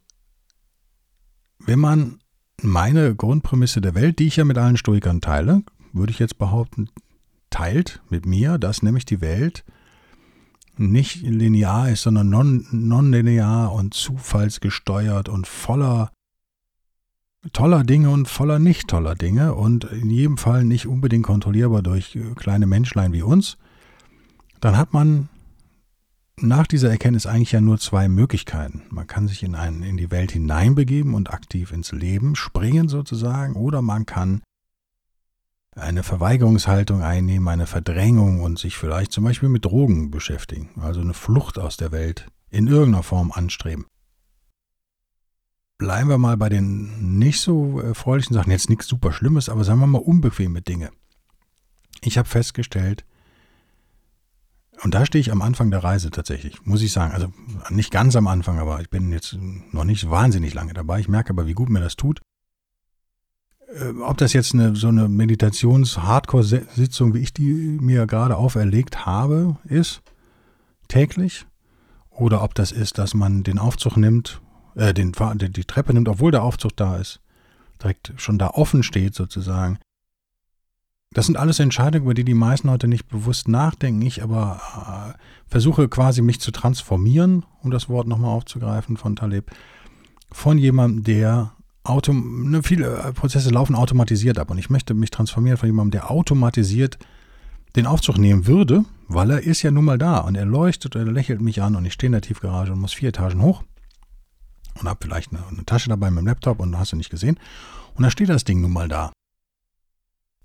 wenn 1.68 1.78
man 1.78 2.18
meine 2.62 3.14
Grundprämisse 3.14 3.82
der 3.82 3.94
Welt, 3.94 4.18
die 4.18 4.26
ich 4.26 4.36
ja 4.36 4.44
mit 4.44 4.56
allen 4.56 4.78
Stoikern 4.78 5.20
teile, 5.20 5.62
würde 5.92 6.10
ich 6.10 6.18
jetzt 6.18 6.38
behaupten, 6.38 6.88
teilt 7.50 8.00
mit 8.08 8.24
mir, 8.24 8.56
dass 8.56 8.82
nämlich 8.82 9.04
die 9.04 9.20
Welt 9.20 9.64
nicht 10.78 11.22
linear 11.22 11.90
ist, 11.90 12.02
sondern 12.02 12.30
non, 12.30 12.66
nonlinear 12.70 13.72
und 13.72 13.92
zufallsgesteuert 13.92 15.28
und 15.28 15.46
voller 15.46 16.10
toller 17.52 17.84
Dinge 17.84 18.10
und 18.10 18.28
voller 18.28 18.58
nicht 18.58 18.88
toller 18.88 19.14
Dinge 19.14 19.54
und 19.54 19.84
in 19.84 20.08
jedem 20.08 20.38
Fall 20.38 20.64
nicht 20.64 20.86
unbedingt 20.86 21.26
kontrollierbar 21.26 21.82
durch 21.82 22.18
kleine 22.36 22.66
Menschlein 22.66 23.12
wie 23.12 23.22
uns, 23.22 23.58
dann 24.60 24.76
hat 24.76 24.92
man 24.94 25.28
nach 26.40 26.66
dieser 26.66 26.90
Erkenntnis 26.90 27.26
eigentlich 27.26 27.52
ja 27.52 27.60
nur 27.60 27.78
zwei 27.78 28.08
Möglichkeiten. 28.08 28.82
Man 28.90 29.06
kann 29.06 29.28
sich 29.28 29.42
in, 29.42 29.54
einen, 29.54 29.82
in 29.82 29.96
die 29.96 30.10
Welt 30.10 30.32
hineinbegeben 30.32 31.14
und 31.14 31.30
aktiv 31.30 31.72
ins 31.72 31.92
Leben 31.92 32.36
springen 32.36 32.88
sozusagen, 32.88 33.54
oder 33.54 33.82
man 33.82 34.06
kann 34.06 34.42
eine 35.74 36.02
Verweigerungshaltung 36.02 37.02
einnehmen, 37.02 37.48
eine 37.48 37.66
Verdrängung 37.66 38.40
und 38.40 38.58
sich 38.58 38.76
vielleicht 38.76 39.12
zum 39.12 39.24
Beispiel 39.24 39.48
mit 39.48 39.64
Drogen 39.64 40.10
beschäftigen, 40.10 40.70
also 40.80 41.00
eine 41.00 41.14
Flucht 41.14 41.58
aus 41.58 41.76
der 41.76 41.92
Welt 41.92 42.26
in 42.50 42.66
irgendeiner 42.66 43.02
Form 43.02 43.32
anstreben. 43.32 43.86
Bleiben 45.78 46.08
wir 46.08 46.18
mal 46.18 46.36
bei 46.36 46.48
den 46.48 47.18
nicht 47.18 47.40
so 47.40 47.78
erfreulichen 47.80 48.34
Sachen, 48.34 48.50
jetzt 48.50 48.68
nichts 48.68 48.88
super 48.88 49.12
Schlimmes, 49.12 49.48
aber 49.48 49.62
sagen 49.62 49.78
wir 49.78 49.86
mal 49.86 49.98
unbequeme 49.98 50.60
Dinge. 50.60 50.90
Ich 52.02 52.18
habe 52.18 52.28
festgestellt, 52.28 53.04
und 54.82 54.94
da 54.94 55.04
stehe 55.04 55.20
ich 55.20 55.32
am 55.32 55.42
Anfang 55.42 55.70
der 55.70 55.82
Reise 55.82 56.10
tatsächlich, 56.10 56.64
muss 56.64 56.82
ich 56.82 56.92
sagen. 56.92 57.12
Also 57.12 57.32
nicht 57.70 57.90
ganz 57.90 58.16
am 58.16 58.26
Anfang, 58.26 58.58
aber 58.58 58.80
ich 58.80 58.90
bin 58.90 59.12
jetzt 59.12 59.36
noch 59.72 59.84
nicht 59.84 60.10
wahnsinnig 60.10 60.54
lange 60.54 60.72
dabei. 60.72 61.00
Ich 61.00 61.08
merke 61.08 61.30
aber, 61.30 61.46
wie 61.46 61.54
gut 61.54 61.68
mir 61.68 61.80
das 61.80 61.96
tut. 61.96 62.20
Äh, 63.68 64.00
ob 64.00 64.16
das 64.18 64.32
jetzt 64.32 64.54
eine, 64.54 64.76
so 64.76 64.88
eine 64.88 65.08
Meditations-Hardcore-Sitzung, 65.08 67.14
wie 67.14 67.20
ich 67.20 67.32
die 67.32 67.78
mir 67.80 68.06
gerade 68.06 68.36
auferlegt 68.36 69.06
habe, 69.06 69.56
ist, 69.64 70.02
täglich, 70.88 71.46
oder 72.10 72.42
ob 72.42 72.54
das 72.54 72.72
ist, 72.72 72.98
dass 72.98 73.14
man 73.14 73.42
den 73.42 73.58
Aufzug 73.58 73.96
nimmt, 73.96 74.40
äh, 74.74 74.94
den, 74.94 75.12
die 75.12 75.64
Treppe 75.64 75.92
nimmt, 75.92 76.08
obwohl 76.08 76.30
der 76.30 76.42
Aufzug 76.42 76.76
da 76.76 76.96
ist, 76.96 77.20
direkt 77.82 78.12
schon 78.16 78.38
da 78.38 78.48
offen 78.48 78.82
steht 78.82 79.14
sozusagen. 79.14 79.78
Das 81.14 81.26
sind 81.26 81.36
alles 81.36 81.58
Entscheidungen, 81.58 82.04
über 82.04 82.14
die 82.14 82.24
die 82.24 82.34
meisten 82.34 82.70
heute 82.70 82.86
nicht 82.86 83.08
bewusst 83.08 83.48
nachdenken. 83.48 84.02
Ich 84.02 84.22
aber 84.22 85.14
äh, 85.16 85.18
versuche 85.46 85.88
quasi 85.88 86.22
mich 86.22 86.40
zu 86.40 86.50
transformieren, 86.50 87.44
um 87.62 87.70
das 87.70 87.88
Wort 87.88 88.06
nochmal 88.06 88.30
aufzugreifen 88.30 88.96
von 88.96 89.16
Taleb, 89.16 89.50
von 90.30 90.58
jemandem, 90.58 91.04
der 91.04 91.52
Autom 91.88 92.50
ne, 92.50 92.62
viele 92.62 92.98
äh, 92.98 93.12
Prozesse 93.12 93.50
laufen 93.50 93.74
automatisiert 93.74 94.38
ab 94.38 94.50
und 94.50 94.58
ich 94.58 94.68
möchte 94.68 94.94
mich 94.94 95.10
transformieren 95.10 95.56
von 95.56 95.68
jemandem, 95.68 95.92
der 95.92 96.10
automatisiert 96.10 96.98
den 97.76 97.86
Aufzug 97.86 98.18
nehmen 98.18 98.46
würde, 98.46 98.84
weil 99.08 99.30
er 99.30 99.42
ist 99.42 99.62
ja 99.62 99.70
nun 99.70 99.86
mal 99.86 99.98
da 99.98 100.18
und 100.18 100.34
er 100.34 100.44
leuchtet 100.44 100.96
und 100.96 101.06
er 101.06 101.12
lächelt 101.12 101.40
mich 101.40 101.62
an 101.62 101.76
und 101.76 101.84
ich 101.84 101.94
stehe 101.94 102.08
in 102.08 102.12
der 102.12 102.20
Tiefgarage 102.20 102.72
und 102.72 102.80
muss 102.80 102.92
vier 102.92 103.08
Etagen 103.10 103.42
hoch 103.42 103.62
und 104.80 104.88
habe 104.88 104.98
vielleicht 105.02 105.32
eine, 105.32 105.46
eine, 105.46 105.64
Tasche 105.64 105.88
dabei 105.88 106.10
mit 106.10 106.20
dem 106.20 106.26
Laptop 106.26 106.60
und 106.60 106.78
hast 106.78 106.92
du 106.92 106.96
nicht 106.96 107.10
gesehen 107.10 107.38
und 107.94 108.04
da 108.04 108.10
steht 108.10 108.28
das 108.28 108.44
Ding 108.44 108.60
nun 108.60 108.72
mal 108.72 108.88
da. 108.88 109.10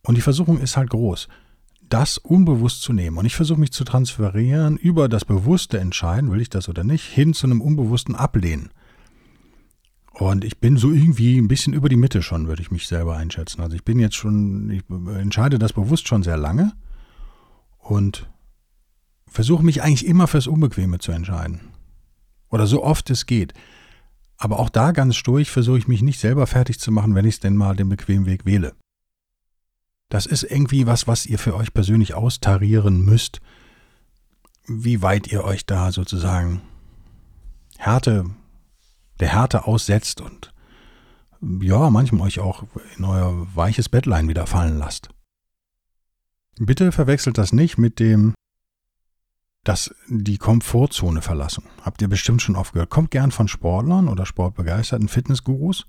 Und 0.05 0.15
die 0.15 0.21
Versuchung 0.21 0.59
ist 0.59 0.77
halt 0.77 0.89
groß, 0.89 1.27
das 1.89 2.17
unbewusst 2.17 2.81
zu 2.81 2.93
nehmen. 2.93 3.17
Und 3.17 3.25
ich 3.25 3.35
versuche 3.35 3.59
mich 3.59 3.71
zu 3.71 3.83
transferieren 3.83 4.77
über 4.77 5.07
das 5.07 5.25
bewusste 5.25 5.79
Entscheiden, 5.79 6.31
will 6.31 6.41
ich 6.41 6.49
das 6.49 6.69
oder 6.69 6.83
nicht, 6.83 7.05
hin 7.05 7.33
zu 7.33 7.47
einem 7.47 7.61
unbewussten 7.61 8.15
Ablehnen. 8.15 8.71
Und 10.13 10.43
ich 10.43 10.59
bin 10.59 10.77
so 10.77 10.91
irgendwie 10.91 11.37
ein 11.37 11.47
bisschen 11.47 11.73
über 11.73 11.89
die 11.89 11.95
Mitte 11.95 12.21
schon, 12.21 12.47
würde 12.47 12.61
ich 12.61 12.71
mich 12.71 12.87
selber 12.87 13.17
einschätzen. 13.17 13.61
Also 13.61 13.75
ich 13.75 13.83
bin 13.83 13.99
jetzt 13.99 14.15
schon, 14.15 14.69
ich 14.69 14.83
entscheide 14.89 15.57
das 15.57 15.73
bewusst 15.73 16.07
schon 16.07 16.21
sehr 16.21 16.37
lange 16.37 16.73
und 17.79 18.29
versuche 19.27 19.63
mich 19.63 19.81
eigentlich 19.81 20.05
immer 20.05 20.27
fürs 20.27 20.47
Unbequeme 20.47 20.99
zu 20.99 21.11
entscheiden. 21.11 21.61
Oder 22.49 22.67
so 22.67 22.83
oft 22.83 23.09
es 23.09 23.25
geht. 23.25 23.53
Aber 24.37 24.59
auch 24.59 24.69
da 24.69 24.91
ganz 24.91 25.15
sturig 25.15 25.49
versuche 25.49 25.79
ich 25.79 25.87
mich 25.87 26.03
nicht 26.03 26.19
selber 26.19 26.45
fertig 26.45 26.79
zu 26.79 26.91
machen, 26.91 27.15
wenn 27.15 27.25
ich 27.25 27.35
es 27.35 27.39
denn 27.39 27.55
mal 27.55 27.75
den 27.75 27.89
bequemen 27.89 28.27
Weg 28.27 28.45
wähle. 28.45 28.73
Das 30.13 30.27
ist 30.27 30.43
irgendwie 30.43 30.85
was, 30.85 31.07
was 31.07 31.25
ihr 31.25 31.39
für 31.39 31.55
euch 31.55 31.73
persönlich 31.73 32.13
austarieren 32.13 33.03
müsst, 33.03 33.41
wie 34.67 35.01
weit 35.01 35.31
ihr 35.31 35.43
euch 35.43 35.65
da 35.65 35.91
sozusagen 35.91 36.61
Härte, 37.79 38.25
der 39.19 39.29
Härte 39.29 39.65
aussetzt 39.65 40.21
und 40.21 40.53
ja, 41.61 41.89
manchmal 41.89 42.27
euch 42.27 42.39
auch 42.39 42.63
in 42.95 43.05
euer 43.05 43.47
weiches 43.55 43.89
Bettlein 43.89 44.27
wieder 44.27 44.45
fallen 44.45 44.77
lasst. 44.77 45.09
Bitte 46.59 46.91
verwechselt 46.91 47.39
das 47.39 47.51
nicht 47.51 47.79
mit 47.79 47.99
dem, 47.99 48.35
dass 49.63 49.95
die 50.09 50.37
Komfortzone 50.37 51.23
verlassen. 51.23 51.63
Habt 51.81 52.03
ihr 52.03 52.07
bestimmt 52.07 52.43
schon 52.43 52.55
oft 52.55 52.73
gehört. 52.73 52.91
Kommt 52.91 53.09
gern 53.09 53.31
von 53.31 53.47
Sportlern 53.47 54.07
oder 54.07 54.27
sportbegeisterten 54.27 55.07
Fitnessgurus. 55.07 55.87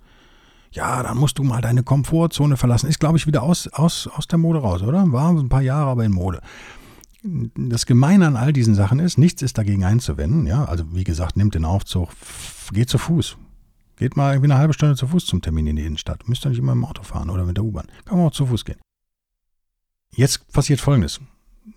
Ja, 0.75 1.05
dann 1.05 1.17
musst 1.17 1.39
du 1.39 1.45
mal 1.45 1.61
deine 1.61 1.85
Komfortzone 1.85 2.57
verlassen. 2.57 2.89
Ist, 2.89 2.99
glaube 2.99 3.17
ich, 3.17 3.29
wieder 3.29 3.45
aus, 3.45 3.69
aus, 3.69 4.09
aus 4.09 4.27
der 4.27 4.39
Mode 4.39 4.59
raus, 4.59 4.83
oder? 4.83 5.11
War 5.13 5.31
ein 5.31 5.49
paar 5.49 5.63
Jahre 5.63 5.91
aber 5.91 6.05
in 6.05 6.13
Mode. 6.13 6.41
Das 7.23 7.87
Gemeine 7.87 8.27
an 8.27 8.37
all 8.37 8.53
diesen 8.53 8.75
Sachen 8.75 8.99
ist, 8.99 9.17
nichts 9.17 9.41
ist 9.41 9.57
dagegen 9.57 9.85
einzuwenden. 9.85 10.47
Ja, 10.47 10.65
also 10.65 10.85
wie 10.93 11.05
gesagt, 11.05 11.37
nehmt 11.37 11.55
den 11.55 11.65
Aufzug, 11.65 12.11
geht 12.73 12.91
zu 12.91 12.99
Fuß. 12.99 13.37
Geht 13.97 14.17
mal 14.17 14.33
irgendwie 14.33 14.51
eine 14.51 14.61
halbe 14.61 14.75
Stunde 14.75 14.97
zu 14.97 15.07
Fuß 15.07 15.27
zum 15.27 15.41
Termin 15.41 15.69
in 15.69 15.77
die 15.77 15.87
Innenstadt. 15.87 16.29
Müsst 16.29 16.45
ihr 16.45 16.49
nicht 16.51 16.59
immer 16.59 16.73
im 16.73 16.85
Auto 16.85 17.05
fahren 17.05 17.31
oder 17.31 17.45
mit 17.45 17.57
der 17.57 17.65
U-Bahn. 17.65 17.87
Kann 18.05 18.19
man 18.19 18.27
auch 18.27 18.33
zu 18.33 18.47
Fuß 18.47 18.65
gehen. 18.65 18.81
Jetzt 20.17 20.53
passiert 20.53 20.81
Folgendes. 20.81 21.21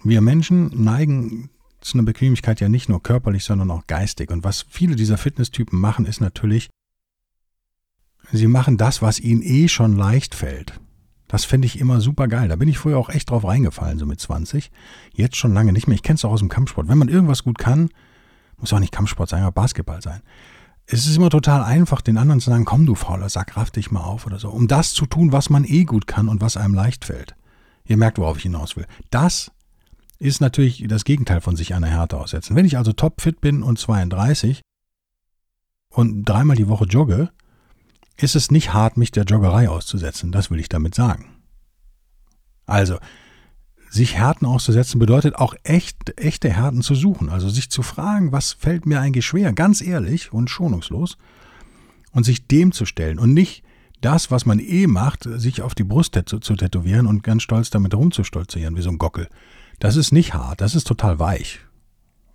Wir 0.03 0.21
Menschen 0.21 0.71
neigen 0.83 1.51
zu 1.81 1.97
einer 1.97 2.05
Bequemlichkeit 2.05 2.59
ja 2.59 2.67
nicht 2.67 2.89
nur 2.89 3.03
körperlich, 3.03 3.43
sondern 3.43 3.69
auch 3.69 3.85
geistig. 3.85 4.31
Und 4.31 4.43
was 4.43 4.65
viele 4.67 4.95
dieser 4.95 5.17
Fitnesstypen 5.17 5.79
machen, 5.79 6.05
ist 6.05 6.19
natürlich, 6.19 6.69
sie 8.31 8.47
machen 8.47 8.77
das, 8.77 9.01
was 9.01 9.19
ihnen 9.19 9.41
eh 9.41 9.67
schon 9.67 9.95
leicht 9.95 10.35
fällt. 10.35 10.79
Das 11.27 11.43
fände 11.43 11.65
ich 11.65 11.79
immer 11.79 11.99
super 11.99 12.27
geil. 12.27 12.47
Da 12.47 12.55
bin 12.55 12.69
ich 12.69 12.77
früher 12.77 12.97
auch 12.97 13.09
echt 13.09 13.29
drauf 13.29 13.43
reingefallen, 13.43 13.99
so 13.99 14.05
mit 14.05 14.19
20. 14.19 14.71
Jetzt 15.13 15.35
schon 15.35 15.53
lange 15.53 15.73
nicht 15.73 15.87
mehr. 15.87 15.95
Ich 15.95 16.03
kenne 16.03 16.15
es 16.15 16.25
auch 16.25 16.31
aus 16.31 16.39
dem 16.39 16.49
Kampfsport. 16.49 16.87
Wenn 16.87 16.97
man 16.97 17.09
irgendwas 17.09 17.43
gut 17.43 17.57
kann, 17.57 17.89
muss 18.57 18.71
auch 18.71 18.79
nicht 18.79 18.93
Kampfsport 18.93 19.29
sein, 19.29 19.43
aber 19.43 19.51
Basketball 19.51 20.01
sein. 20.01 20.21
Es 20.85 21.05
ist 21.05 21.17
immer 21.17 21.29
total 21.29 21.63
einfach, 21.63 22.01
den 22.01 22.17
anderen 22.17 22.39
zu 22.39 22.49
sagen, 22.49 22.63
komm 22.63 22.85
du 22.85 22.95
fauler 22.95 23.27
Sack, 23.27 23.57
raff 23.57 23.71
dich 23.71 23.91
mal 23.91 24.03
auf 24.03 24.25
oder 24.25 24.39
so. 24.39 24.49
Um 24.49 24.69
das 24.69 24.93
zu 24.93 25.05
tun, 25.05 25.33
was 25.33 25.49
man 25.49 25.65
eh 25.65 25.83
gut 25.83 26.07
kann 26.07 26.29
und 26.29 26.39
was 26.39 26.55
einem 26.55 26.73
leicht 26.73 27.03
fällt. 27.03 27.35
Ihr 27.85 27.97
merkt, 27.97 28.17
worauf 28.17 28.37
ich 28.37 28.43
hinaus 28.43 28.77
will. 28.77 28.85
Das 29.09 29.51
ist 30.17 30.39
natürlich 30.39 30.85
das 30.87 31.03
Gegenteil 31.03 31.41
von 31.41 31.57
sich 31.57 31.75
einer 31.75 31.87
Härte 31.87 32.17
aussetzen. 32.17 32.55
Wenn 32.55 32.65
ich 32.65 32.77
also 32.77 32.93
topfit 32.93 33.41
bin 33.41 33.63
und 33.63 33.77
32 33.77 34.61
und 35.89 36.23
dreimal 36.23 36.55
die 36.55 36.69
Woche 36.69 36.85
jogge, 36.85 37.29
ist 38.17 38.35
es 38.35 38.51
nicht 38.51 38.73
hart, 38.73 38.97
mich 38.97 39.11
der 39.11 39.23
Joggerei 39.23 39.69
auszusetzen. 39.69 40.31
Das 40.31 40.51
will 40.51 40.59
ich 40.59 40.69
damit 40.69 40.95
sagen. 40.95 41.35
Also, 42.65 42.97
sich 43.89 44.15
Härten 44.15 44.45
auszusetzen 44.45 44.99
bedeutet 44.99 45.35
auch 45.35 45.55
echt, 45.63 46.19
echte 46.19 46.49
Härten 46.49 46.81
zu 46.81 46.95
suchen. 46.95 47.29
Also 47.29 47.49
sich 47.49 47.69
zu 47.69 47.81
fragen, 47.83 48.31
was 48.31 48.53
fällt 48.53 48.85
mir 48.85 48.99
eigentlich 48.99 49.25
schwer, 49.25 49.53
ganz 49.53 49.81
ehrlich 49.81 50.33
und 50.33 50.49
schonungslos, 50.49 51.17
und 52.11 52.23
sich 52.23 52.47
dem 52.47 52.71
zu 52.71 52.85
stellen 52.85 53.19
und 53.19 53.33
nicht 53.33 53.63
das, 54.01 54.31
was 54.31 54.45
man 54.45 54.59
eh 54.59 54.87
macht, 54.87 55.23
sich 55.23 55.61
auf 55.61 55.75
die 55.75 55.83
Brust 55.83 56.19
zu, 56.25 56.39
zu 56.39 56.55
tätowieren 56.55 57.07
und 57.07 57.23
ganz 57.23 57.43
stolz 57.43 57.69
damit 57.69 57.93
rumzustolzieren, 57.93 58.75
wie 58.75 58.81
so 58.81 58.89
ein 58.89 58.97
Gockel. 58.97 59.27
Das 59.79 59.95
ist 59.95 60.11
nicht 60.11 60.33
hart, 60.33 60.61
das 60.61 60.75
ist 60.75 60.87
total 60.87 61.19
weich. 61.19 61.59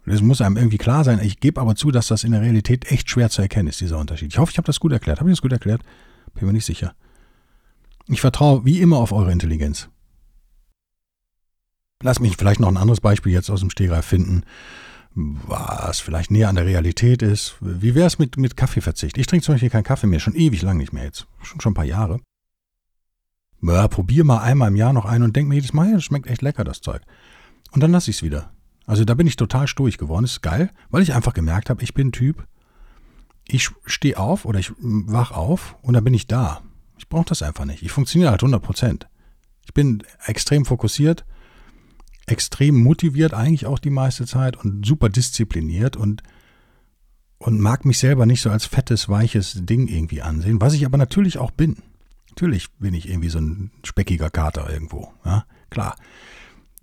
Das 0.05 0.21
muss 0.21 0.41
einem 0.41 0.57
irgendwie 0.57 0.79
klar 0.79 1.05
sein. 1.05 1.21
Ich 1.23 1.39
gebe 1.39 1.61
aber 1.61 1.77
zu, 1.77 1.91
dass 1.91 2.09
das 2.09 2.25
in 2.25 2.33
der 2.33 2.43
Realität 2.43 2.91
echt 2.91 3.09
schwer 3.09 3.31
zu 3.31 3.41
erkennen 3.41 3.69
ist, 3.69 3.81
dieser 3.81 3.99
Unterschied. 3.99 4.33
Ich 4.33 4.39
hoffe, 4.39 4.51
ich 4.51 4.59
habe 4.59 4.67
das 4.67 4.81
gut 4.81 4.93
erklärt. 4.93 5.21
Habe 5.21 5.31
ich 5.31 5.37
das 5.37 5.43
gut 5.43 5.53
erklärt? 5.53 5.83
Bin 6.35 6.47
mir 6.47 6.53
nicht 6.53 6.65
sicher. 6.65 6.95
Ich 8.09 8.21
vertraue 8.21 8.65
wie 8.65 8.81
immer 8.81 8.99
auf 8.99 9.13
eure 9.13 9.31
Intelligenz. 9.31 9.89
Lass 12.03 12.19
mich 12.19 12.37
vielleicht 12.37 12.59
noch 12.59 12.69
ein 12.69 12.77
anderes 12.77 13.01
Beispiel 13.01 13.33
jetzt 13.33 13.49
aus 13.49 13.61
dem 13.61 13.71
Stegreif 13.71 14.05
finden, 14.05 14.43
was 15.15 16.01
vielleicht 16.01 16.33
näher 16.33 16.49
an 16.49 16.57
der 16.57 16.67
Realität 16.67 17.23
ist. 17.23 17.55
Wie 17.61 17.95
wäre 17.95 18.09
es 18.09 18.19
mit, 18.19 18.37
mit 18.37 18.57
Kaffeeverzicht? 18.57 19.17
Ich 19.19 19.29
trinke 19.29 19.45
zum 19.45 19.55
Beispiel 19.55 19.71
keinen 19.71 19.85
Kaffee 19.85 20.09
mehr, 20.09 20.19
schon 20.19 20.35
ewig 20.35 20.63
lang 20.63 20.79
nicht 20.79 20.93
mehr 20.93 21.05
jetzt. 21.05 21.27
Schon, 21.43 21.61
schon 21.61 21.73
ein 21.73 21.77
paar 21.77 21.85
Jahre. 21.85 22.19
Ja, 23.63 23.87
probier 23.87 24.25
mal 24.25 24.41
einmal 24.41 24.69
im 24.69 24.77
Jahr 24.77 24.93
noch 24.93 25.05
einen 25.05 25.23
und 25.23 25.37
denk 25.37 25.49
mir 25.49 25.55
jedes 25.55 25.73
Mal, 25.73 25.91
ja, 25.91 25.95
das 25.95 26.05
schmeckt 26.05 26.27
echt 26.27 26.43
lecker, 26.43 26.65
das 26.65 26.81
Zeug. 26.81 27.03
Und 27.71 27.81
dann 27.81 27.93
lasse 27.93 28.11
ich 28.11 28.17
es 28.17 28.23
wieder. 28.25 28.53
Also 28.87 29.05
da 29.05 29.15
bin 29.15 29.27
ich 29.27 29.37
total 29.37 29.67
sturig 29.67 29.99
geworden. 29.99 30.25
Das 30.25 30.33
ist 30.33 30.43
geil, 30.43 30.71
weil 30.91 31.03
ich 31.03 31.15
einfach 31.15 31.35
gemerkt 31.35 31.71
habe, 31.71 31.83
ich 31.83 31.95
bin 31.95 32.13
Typ, 32.13 32.47
ich 33.47 33.71
stehe 33.87 34.19
auf 34.19 34.45
oder 34.45 34.59
ich 34.59 34.73
wach 34.79 35.31
auf 35.33 35.77
und 35.83 35.95
dann 35.95 36.05
bin 36.05 36.15
ich 36.15 36.27
da. 36.27 36.63
Ich 36.99 37.09
brauche 37.09 37.27
das 37.27 37.43
einfach 37.43 37.65
nicht. 37.65 37.83
Ich 37.83 37.93
funktioniere 37.93 38.31
halt 38.31 38.43
100 38.43 38.63
Prozent. 38.63 39.09
Ich 39.65 39.75
bin 39.75 40.03
extrem 40.27 40.65
fokussiert, 40.65 41.25
extrem 42.27 42.83
motiviert 42.83 43.35
eigentlich 43.35 43.67
auch 43.67 43.79
die 43.79 43.91
meiste 43.91 44.27
Zeit 44.27 44.57
und 44.57 44.87
super 44.87 45.09
diszipliniert 45.09 45.97
und, 45.97 46.23
und 47.39 47.61
mag 47.61 47.85
mich 47.85 47.99
selber 47.99 48.27
nicht 48.27 48.43
so 48.43 48.51
als 48.51 48.67
fettes, 48.67 49.09
weiches 49.09 49.65
Ding 49.65 49.89
irgendwie 49.89 50.23
ansehen, 50.23 50.61
was 50.61 50.75
ich 50.75 50.85
aber 50.85 50.99
natürlich 50.99 51.39
auch 51.39 51.51
bin. 51.51 51.77
Natürlich 52.31 52.73
bin 52.79 52.95
ich 52.95 53.09
irgendwie 53.09 53.29
so 53.29 53.39
ein 53.39 53.71
speckiger 53.85 54.31
Kater 54.31 54.71
irgendwo. 54.71 55.13
Ja, 55.25 55.45
klar. 55.71 55.97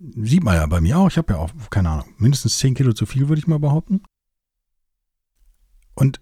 Sieht 0.00 0.42
man 0.42 0.54
ja 0.54 0.66
bei 0.66 0.80
mir 0.80 0.98
auch. 0.98 1.10
Ich 1.10 1.18
habe 1.18 1.34
ja 1.34 1.38
auch, 1.38 1.50
keine 1.68 1.90
Ahnung, 1.90 2.06
mindestens 2.16 2.58
10 2.58 2.74
Kilo 2.74 2.94
zu 2.94 3.04
viel, 3.04 3.28
würde 3.28 3.40
ich 3.40 3.46
mal 3.46 3.58
behaupten. 3.58 4.02
Und 5.94 6.20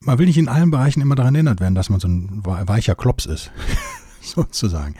man 0.00 0.18
will 0.18 0.26
nicht 0.26 0.38
in 0.38 0.48
allen 0.48 0.70
Bereichen 0.70 1.02
immer 1.02 1.16
daran 1.16 1.34
erinnert 1.34 1.60
werden, 1.60 1.74
dass 1.74 1.90
man 1.90 2.00
so 2.00 2.08
ein 2.08 2.40
weicher 2.44 2.94
Klops 2.94 3.26
ist, 3.26 3.50
sozusagen. 4.22 4.94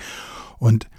Und 0.59 0.91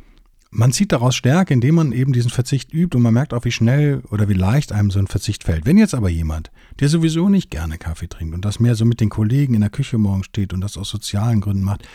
man 0.49 0.73
zieht 0.73 0.91
daraus 0.91 1.15
Stärke, 1.15 1.53
indem 1.53 1.75
man 1.75 1.91
eben 1.91 2.11
diesen 2.11 2.31
Verzicht 2.31 2.73
übt 2.73 2.97
und 2.97 3.03
man 3.03 3.13
merkt 3.13 3.33
auch, 3.33 3.45
wie 3.45 3.51
schnell 3.51 4.01
oder 4.09 4.27
wie 4.27 4.33
leicht 4.33 4.71
einem 4.71 4.89
so 4.89 4.97
ein 4.97 5.07
Verzicht 5.07 5.43
fällt. 5.43 5.67
Wenn 5.67 5.77
jetzt 5.77 5.93
aber 5.93 6.09
jemand, 6.09 6.51
der 6.79 6.89
sowieso 6.89 7.29
nicht 7.29 7.51
gerne 7.51 7.77
Kaffee 7.77 8.07
trinkt 8.07 8.33
und 8.33 8.43
das 8.43 8.59
mehr 8.59 8.75
so 8.75 8.83
mit 8.83 8.99
den 8.99 9.09
Kollegen 9.09 9.53
in 9.53 9.61
der 9.61 9.69
Küche 9.69 9.99
morgen 9.99 10.23
steht 10.23 10.53
und 10.53 10.61
das 10.61 10.77
aus 10.77 10.89
sozialen 10.89 11.39
Gründen 11.39 11.63
macht, 11.63 11.87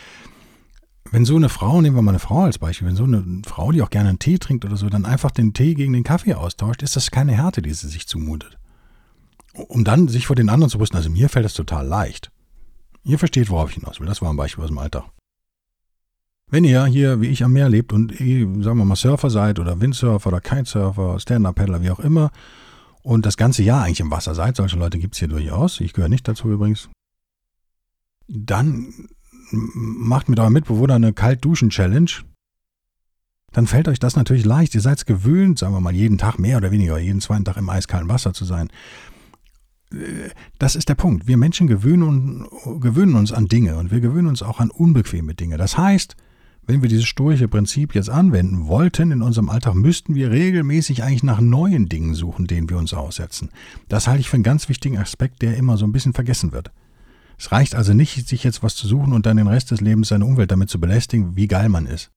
wenn 1.11 1.25
so 1.25 1.35
eine 1.35 1.49
Frau, 1.49 1.81
nehmen 1.81 1.95
wir 1.95 2.01
mal 2.01 2.11
eine 2.11 2.19
Frau 2.19 2.43
als 2.43 2.57
Beispiel, 2.57 2.87
wenn 2.87 2.95
so 2.95 3.03
eine 3.03 3.41
Frau, 3.45 3.71
die 3.71 3.81
auch 3.81 3.89
gerne 3.89 4.09
einen 4.09 4.19
Tee 4.19 4.37
trinkt 4.37 4.65
oder 4.65 4.77
so, 4.77 4.89
dann 4.89 5.05
einfach 5.05 5.31
den 5.31 5.53
Tee 5.53 5.73
gegen 5.73 5.93
den 5.93 6.03
Kaffee 6.03 6.33
austauscht, 6.33 6.83
ist 6.83 6.95
das 6.95 7.11
keine 7.11 7.33
Härte, 7.33 7.61
die 7.61 7.73
sie 7.73 7.87
sich 7.87 8.07
zumutet. 8.07 8.57
Um 9.53 9.83
dann 9.83 10.07
sich 10.07 10.27
vor 10.27 10.35
den 10.35 10.49
anderen 10.49 10.69
zu 10.69 10.77
brüsten, 10.77 10.97
also 10.97 11.09
mir 11.09 11.29
fällt 11.29 11.45
das 11.45 11.53
total 11.53 11.87
leicht. 11.87 12.31
Ihr 13.03 13.17
versteht, 13.17 13.49
worauf 13.49 13.69
ich 13.69 13.75
hinaus 13.75 13.99
will. 13.99 14.07
Das 14.07 14.21
war 14.21 14.29
ein 14.29 14.37
Beispiel 14.37 14.63
aus 14.63 14.69
dem 14.69 14.77
Alltag. 14.77 15.05
Wenn 16.49 16.63
ihr 16.63 16.85
hier 16.85 17.19
wie 17.19 17.27
ich 17.27 17.43
am 17.43 17.53
Meer 17.53 17.67
lebt 17.67 17.91
und 17.91 18.21
eh, 18.21 18.41
sagen 18.61 18.77
wir 18.77 18.85
mal 18.85 18.95
Surfer 18.95 19.29
seid 19.29 19.59
oder 19.59 19.81
Windsurfer 19.81 20.27
oder 20.27 20.41
Kitesurfer, 20.41 21.19
Stand-Up-Paddler, 21.19 21.81
wie 21.81 21.91
auch 21.91 21.99
immer, 21.99 22.31
und 23.03 23.25
das 23.25 23.37
ganze 23.37 23.63
Jahr 23.63 23.83
eigentlich 23.83 23.99
im 23.99 24.11
Wasser 24.11 24.35
seid, 24.35 24.55
solche 24.55 24.77
Leute 24.77 24.99
gibt 24.99 25.13
es 25.13 25.19
hier 25.19 25.27
durchaus, 25.27 25.79
ich 25.81 25.93
gehöre 25.93 26.09
nicht 26.09 26.27
dazu 26.27 26.49
übrigens, 26.49 26.89
dann 28.27 29.09
macht 29.51 30.29
mit 30.29 30.39
eurem 30.39 30.53
Mitbewohner 30.53 30.95
eine 30.95 31.13
Kalt-Duschen-Challenge, 31.13 32.11
dann 33.53 33.67
fällt 33.67 33.87
euch 33.87 33.99
das 33.99 34.15
natürlich 34.15 34.45
leicht. 34.45 34.75
Ihr 34.75 34.81
seid 34.81 34.97
es 34.97 35.05
gewöhnt, 35.05 35.57
sagen 35.57 35.73
wir 35.73 35.79
mal, 35.79 35.95
jeden 35.95 36.17
Tag 36.17 36.37
mehr 36.37 36.57
oder 36.57 36.71
weniger, 36.71 36.97
jeden 36.99 37.21
zweiten 37.21 37.45
Tag 37.45 37.57
im 37.57 37.69
eiskalten 37.69 38.09
Wasser 38.09 38.33
zu 38.33 38.45
sein. 38.45 38.69
Das 40.59 40.75
ist 40.75 40.89
der 40.89 40.95
Punkt. 40.95 41.27
Wir 41.27 41.37
Menschen 41.37 41.67
gewöhnen, 41.67 42.45
gewöhnen 42.81 43.15
uns 43.15 43.31
an 43.31 43.47
Dinge 43.47 43.77
und 43.77 43.89
wir 43.89 44.01
gewöhnen 44.01 44.27
uns 44.27 44.43
auch 44.43 44.59
an 44.59 44.69
unbequeme 44.69 45.33
Dinge. 45.33 45.57
Das 45.57 45.77
heißt, 45.77 46.17
wenn 46.69 46.81
wir 46.81 46.89
dieses 46.89 47.05
stoische 47.05 47.47
Prinzip 47.47 47.95
jetzt 47.95 48.09
anwenden 48.09 48.67
wollten 48.67 49.11
in 49.11 49.21
unserem 49.21 49.49
Alltag, 49.49 49.75
müssten 49.75 50.15
wir 50.15 50.29
regelmäßig 50.29 51.03
eigentlich 51.03 51.23
nach 51.23 51.39
neuen 51.39 51.87
Dingen 51.87 52.13
suchen, 52.13 52.47
denen 52.47 52.69
wir 52.69 52.77
uns 52.77 52.93
aussetzen. 52.93 53.49
Das 53.87 54.07
halte 54.07 54.19
ich 54.19 54.29
für 54.29 54.35
einen 54.35 54.43
ganz 54.43 54.67
wichtigen 54.67 54.97
Aspekt, 54.97 55.41
der 55.41 55.55
immer 55.55 55.77
so 55.77 55.85
ein 55.85 55.93
bisschen 55.93 56.11
vergessen 56.11 56.51
wird. 56.51 56.71
Es 57.37 57.51
reicht 57.51 57.75
also 57.75 57.93
nicht, 57.93 58.27
sich 58.27 58.43
jetzt 58.43 58.63
was 58.63 58.75
zu 58.75 58.87
suchen 58.87 59.13
und 59.13 59.25
dann 59.25 59.37
den 59.37 59.47
Rest 59.47 59.71
des 59.71 59.81
Lebens 59.81 60.09
seine 60.09 60.25
Umwelt 60.25 60.51
damit 60.51 60.69
zu 60.69 60.79
belästigen, 60.79 61.35
wie 61.35 61.47
geil 61.47 61.69
man 61.69 61.85
ist. 61.85 62.11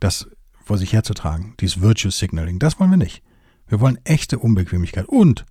Das 0.00 0.28
vor 0.64 0.78
sich 0.78 0.92
herzutragen, 0.92 1.54
dieses 1.60 1.80
Virtuous 1.80 2.18
Signaling, 2.18 2.58
das 2.58 2.78
wollen 2.78 2.90
wir 2.90 2.96
nicht. 2.96 3.22
Wir 3.68 3.80
wollen 3.80 3.98
echte 4.04 4.38
Unbequemlichkeit 4.38 5.06
und 5.06 5.46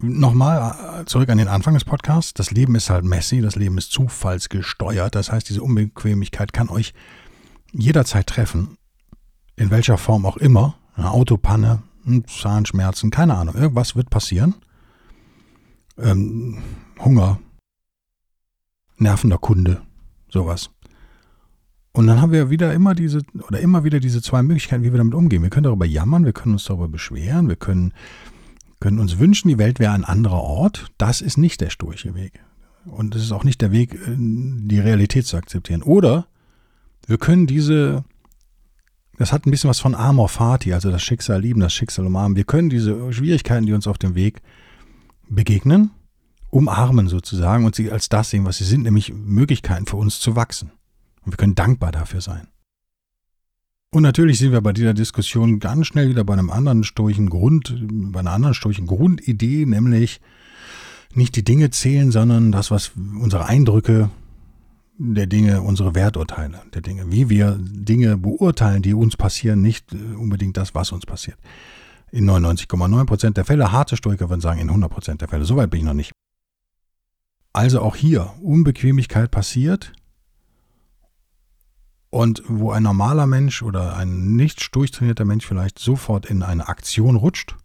Nochmal 0.00 1.00
äh, 1.00 1.04
zurück 1.06 1.28
an 1.30 1.38
den 1.38 1.48
Anfang 1.48 1.74
des 1.74 1.84
Podcasts. 1.84 2.34
Das 2.34 2.50
Leben 2.50 2.74
ist 2.74 2.90
halt 2.90 3.04
messy, 3.04 3.40
das 3.40 3.56
Leben 3.56 3.78
ist 3.78 3.92
zufallsgesteuert. 3.92 5.14
Das 5.14 5.30
heißt, 5.30 5.48
diese 5.48 5.62
Unbequemlichkeit 5.62 6.52
kann 6.52 6.68
euch 6.68 6.94
jederzeit 7.72 8.26
treffen. 8.26 8.76
In 9.56 9.70
welcher 9.70 9.96
Form 9.96 10.26
auch 10.26 10.36
immer. 10.36 10.76
Eine 10.94 11.10
Autopanne, 11.10 11.82
Zahnschmerzen, 12.26 13.10
keine 13.10 13.34
Ahnung. 13.34 13.54
Irgendwas 13.54 13.96
wird 13.96 14.10
passieren. 14.10 14.56
Ähm, 15.98 16.58
Hunger, 16.98 17.38
nervender 18.98 19.38
Kunde, 19.38 19.82
sowas. 20.28 20.70
Und 21.92 22.08
dann 22.08 22.20
haben 22.20 22.32
wir 22.32 22.50
wieder 22.50 22.74
immer 22.74 22.94
diese, 22.94 23.20
oder 23.46 23.60
immer 23.60 23.84
wieder 23.84 24.00
diese 24.00 24.20
zwei 24.20 24.42
Möglichkeiten, 24.42 24.82
wie 24.82 24.92
wir 24.92 24.98
damit 24.98 25.14
umgehen. 25.14 25.42
Wir 25.42 25.50
können 25.50 25.64
darüber 25.64 25.86
jammern, 25.86 26.24
wir 26.24 26.32
können 26.32 26.54
uns 26.54 26.64
darüber 26.64 26.88
beschweren, 26.88 27.48
wir 27.48 27.56
können, 27.56 27.92
können 28.80 28.98
uns 28.98 29.18
wünschen, 29.20 29.48
die 29.48 29.58
Welt 29.58 29.78
wäre 29.78 29.92
ein 29.92 30.04
anderer 30.04 30.42
Ort. 30.42 30.90
Das 30.98 31.20
ist 31.20 31.38
nicht 31.38 31.60
der 31.60 31.70
stoische 31.70 32.16
Weg. 32.16 32.40
Und 32.84 33.14
es 33.14 33.22
ist 33.22 33.32
auch 33.32 33.44
nicht 33.44 33.62
der 33.62 33.70
Weg, 33.70 33.96
die 34.06 34.80
Realität 34.80 35.26
zu 35.26 35.36
akzeptieren. 35.36 35.82
Oder 35.82 36.26
wir 37.06 37.16
können 37.16 37.46
diese, 37.46 38.04
das 39.16 39.32
hat 39.32 39.46
ein 39.46 39.52
bisschen 39.52 39.70
was 39.70 39.78
von 39.78 39.94
Amor 39.94 40.28
Fati, 40.28 40.72
also 40.72 40.90
das 40.90 41.02
Schicksal 41.02 41.40
lieben, 41.40 41.60
das 41.60 41.72
Schicksal 41.72 42.06
umarmen. 42.06 42.36
Wir 42.36 42.44
können 42.44 42.70
diese 42.70 43.12
Schwierigkeiten, 43.12 43.66
die 43.66 43.72
uns 43.72 43.86
auf 43.86 43.98
dem 43.98 44.16
Weg 44.16 44.42
begegnen, 45.28 45.90
umarmen 46.50 47.08
sozusagen 47.08 47.64
und 47.64 47.74
sie 47.74 47.90
als 47.90 48.08
das 48.08 48.30
sehen, 48.30 48.44
was 48.44 48.58
sie 48.58 48.64
sind, 48.64 48.82
nämlich 48.82 49.12
Möglichkeiten 49.12 49.86
für 49.86 49.96
uns 49.96 50.20
zu 50.20 50.36
wachsen. 50.36 50.70
Und 51.22 51.32
wir 51.32 51.36
können 51.36 51.54
dankbar 51.54 51.92
dafür 51.92 52.20
sein. 52.20 52.48
Und 53.90 54.02
natürlich 54.02 54.38
sind 54.38 54.52
wir 54.52 54.60
bei 54.60 54.72
dieser 54.72 54.92
Diskussion 54.92 55.60
ganz 55.60 55.86
schnell 55.86 56.08
wieder 56.08 56.24
bei 56.24 56.32
einem 56.32 56.50
anderen 56.50 56.82
stoischen 56.82 57.30
Grund, 57.30 57.74
bei 58.12 58.20
einer 58.20 58.32
anderen 58.32 58.54
stoischen 58.54 58.86
Grundidee, 58.86 59.66
nämlich 59.66 60.20
nicht 61.14 61.36
die 61.36 61.44
Dinge 61.44 61.70
zählen, 61.70 62.10
sondern 62.10 62.50
das, 62.50 62.72
was 62.72 62.92
unsere 62.96 63.46
Eindrücke 63.46 64.10
der 64.98 65.26
Dinge, 65.26 65.62
unsere 65.62 65.94
Werturteile 65.94 66.62
der 66.72 66.82
Dinge, 66.82 67.10
wie 67.10 67.28
wir 67.28 67.56
Dinge 67.60 68.16
beurteilen, 68.16 68.82
die 68.82 68.94
uns 68.94 69.16
passieren, 69.16 69.62
nicht 69.62 69.92
unbedingt 69.92 70.56
das, 70.56 70.74
was 70.74 70.92
uns 70.92 71.06
passiert. 71.06 71.38
In 72.14 72.30
99,9 72.30 73.06
Prozent 73.06 73.36
der 73.36 73.44
Fälle, 73.44 73.72
harte 73.72 73.96
Stoiker 73.96 74.30
würden 74.30 74.40
sagen, 74.40 74.60
in 74.60 74.68
100 74.68 74.88
Prozent 74.88 75.20
der 75.20 75.26
Fälle. 75.26 75.44
Soweit 75.44 75.68
bin 75.70 75.80
ich 75.80 75.84
noch 75.84 75.94
nicht. 75.94 76.12
Also 77.52 77.80
auch 77.80 77.96
hier, 77.96 78.32
Unbequemlichkeit 78.40 79.32
passiert. 79.32 79.92
Und 82.10 82.44
wo 82.46 82.70
ein 82.70 82.84
normaler 82.84 83.26
Mensch 83.26 83.64
oder 83.64 83.96
ein 83.96 84.36
nicht 84.36 84.76
durchtrainierter 84.76 85.24
Mensch 85.24 85.44
vielleicht 85.44 85.80
sofort 85.80 86.26
in 86.26 86.44
eine 86.44 86.68
Aktion 86.68 87.16
rutscht, 87.16 87.56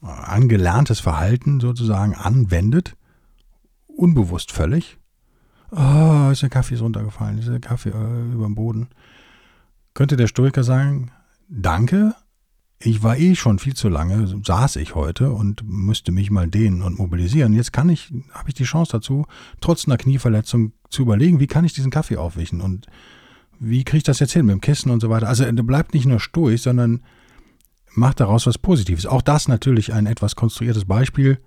angelerntes 0.00 1.00
Verhalten 1.00 1.58
sozusagen 1.58 2.14
anwendet, 2.14 2.94
unbewusst 3.88 4.52
völlig. 4.52 4.96
Oh, 5.72 6.28
ist 6.30 6.42
der 6.42 6.50
Kaffee 6.50 6.76
runtergefallen, 6.76 7.38
ist 7.38 7.48
der 7.48 7.58
Kaffee 7.58 7.90
äh, 7.90 8.32
über 8.32 8.44
dem 8.44 8.54
Boden. 8.54 8.90
Könnte 9.92 10.16
der 10.16 10.28
Stoiker 10.28 10.62
sagen, 10.62 11.10
danke, 11.48 12.14
ich 12.80 13.02
war 13.02 13.18
eh 13.18 13.34
schon 13.34 13.58
viel 13.58 13.74
zu 13.74 13.88
lange, 13.88 14.40
saß 14.44 14.76
ich 14.76 14.94
heute 14.94 15.32
und 15.32 15.62
müsste 15.64 16.12
mich 16.12 16.30
mal 16.30 16.48
dehnen 16.48 16.82
und 16.82 16.98
mobilisieren. 16.98 17.52
Jetzt 17.52 17.72
kann 17.72 17.88
ich, 17.88 18.12
habe 18.32 18.48
ich 18.48 18.54
die 18.54 18.64
Chance 18.64 18.92
dazu, 18.92 19.26
trotz 19.60 19.86
einer 19.86 19.96
Knieverletzung 19.96 20.72
zu 20.88 21.02
überlegen, 21.02 21.40
wie 21.40 21.48
kann 21.48 21.64
ich 21.64 21.72
diesen 21.72 21.90
Kaffee 21.90 22.16
aufwischen 22.16 22.60
und 22.60 22.86
wie 23.58 23.82
kriege 23.82 23.98
ich 23.98 24.04
das 24.04 24.20
jetzt 24.20 24.32
hin 24.32 24.46
mit 24.46 24.52
dem 24.52 24.60
Kissen 24.60 24.90
und 24.90 25.00
so 25.00 25.10
weiter. 25.10 25.28
Also 25.28 25.50
der 25.50 25.62
bleibt 25.64 25.92
nicht 25.92 26.06
nur 26.06 26.20
sturig, 26.20 26.62
sondern 26.62 27.02
macht 27.94 28.20
daraus 28.20 28.46
was 28.46 28.58
Positives. 28.58 29.06
Auch 29.06 29.22
das 29.22 29.48
natürlich 29.48 29.92
ein 29.92 30.06
etwas 30.06 30.36
konstruiertes 30.36 30.84
Beispiel, 30.84 31.40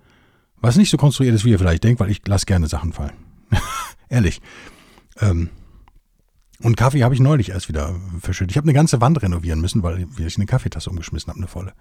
was 0.60 0.76
nicht 0.76 0.90
so 0.90 0.98
konstruiert 0.98 1.34
ist, 1.34 1.46
wie 1.46 1.50
ihr 1.50 1.58
vielleicht 1.58 1.84
denkt, 1.84 2.00
weil 2.00 2.10
ich 2.10 2.20
lasse 2.26 2.44
gerne 2.44 2.68
Sachen 2.68 2.92
fallen. 2.92 3.14
Ehrlich. 4.10 4.42
Ähm, 5.18 5.48
und 6.62 6.76
Kaffee 6.76 7.02
habe 7.02 7.14
ich 7.14 7.20
neulich 7.20 7.50
erst 7.50 7.68
wieder 7.68 7.94
verschüttet. 8.20 8.52
Ich 8.52 8.56
habe 8.56 8.66
eine 8.66 8.74
ganze 8.74 9.00
Wand 9.00 9.20
renovieren 9.22 9.60
müssen, 9.60 9.82
weil 9.82 10.06
ich 10.18 10.36
eine 10.36 10.46
Kaffeetasse 10.46 10.90
umgeschmissen 10.90 11.28
habe, 11.28 11.38
eine 11.38 11.48
volle. 11.48 11.72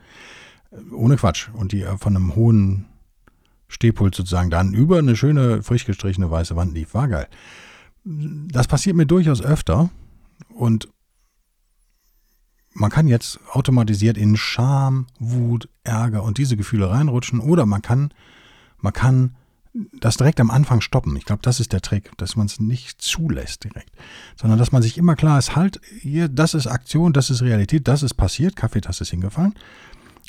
Ohne 0.92 1.18
Quatsch. 1.18 1.50
Und 1.54 1.72
die 1.72 1.86
von 2.00 2.16
einem 2.16 2.36
hohen 2.36 2.86
Stehpult 3.68 4.16
sozusagen 4.16 4.50
dann 4.50 4.74
über 4.74 4.98
eine 4.98 5.16
schöne, 5.16 5.64
frisch 5.64 5.86
gestrichene 5.86 6.30
weiße 6.30 6.56
Wand 6.56 6.74
lief. 6.74 6.94
War 6.94 7.08
geil. 7.08 7.28
Das 8.04 8.68
passiert 8.68 8.96
mir 8.96 9.06
durchaus 9.06 9.42
öfter. 9.42 9.90
Und 10.50 10.90
man 12.74 12.90
kann 12.90 13.08
jetzt 13.08 13.40
automatisiert 13.52 14.18
in 14.18 14.36
Scham, 14.38 15.08
Wut, 15.20 15.70
Ärger 15.84 16.24
und 16.24 16.38
diese 16.38 16.58
Gefühle 16.58 16.90
reinrutschen. 16.90 17.40
Oder 17.40 17.66
man 17.66 17.82
kann, 17.82 18.14
man 18.78 18.94
kann 18.94 19.36
das 19.74 20.18
direkt 20.18 20.40
am 20.40 20.52
Anfang 20.52 20.82
stoppen. 20.82 21.16
Ich 21.16 21.26
glaube, 21.26 21.42
das 21.42 21.60
ist 21.60 21.72
der 21.72 21.82
Trick, 21.82 22.12
dass 22.18 22.36
man 22.36 22.48
es 22.48 22.60
nicht 22.60 23.02
zulässt 23.02 23.64
direkt, 23.64 23.92
sondern 24.36 24.60
dass 24.60 24.72
man 24.72 24.82
sich 24.82 24.98
immer 24.98 25.16
klar 25.16 25.40
ist, 25.40 25.56
halt, 25.56 25.80
hier, 26.02 26.28
das 26.28 26.54
ist 26.54 26.68
Aktion, 26.68 27.14
das 27.14 27.30
ist 27.30 27.42
Realität, 27.42 27.88
das 27.88 28.04
ist 28.04 28.16
passiert, 28.16 28.56
Kaffeetasse 28.56 29.04
ist 29.04 29.12
hingefallen. 29.12 29.54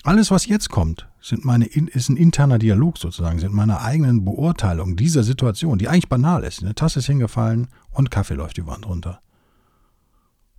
Alles, 0.05 0.31
was 0.31 0.47
jetzt 0.47 0.69
kommt, 0.71 1.09
sind 1.21 1.45
meine, 1.45 1.67
ist 1.67 2.09
ein 2.09 2.17
interner 2.17 2.59
Dialog 2.59 2.99
sozusagen, 2.99 3.39
sind 3.39 3.53
meine 3.53 3.81
eigenen 3.81 4.25
Beurteilungen 4.25 4.97
dieser 4.97 5.23
Situation, 5.23 5.79
die 5.79 5.89
eigentlich 5.89 6.09
banal 6.09 6.45
ist. 6.45 6.63
Eine 6.63 6.75
Tasse 6.75 7.01
ist 7.01 7.07
hingefallen 7.07 7.69
und 7.91 8.11
Kaffee 8.11 8.35
läuft 8.35 8.57
die 8.57 8.67
Wand 8.67 8.87
runter. 8.87 9.21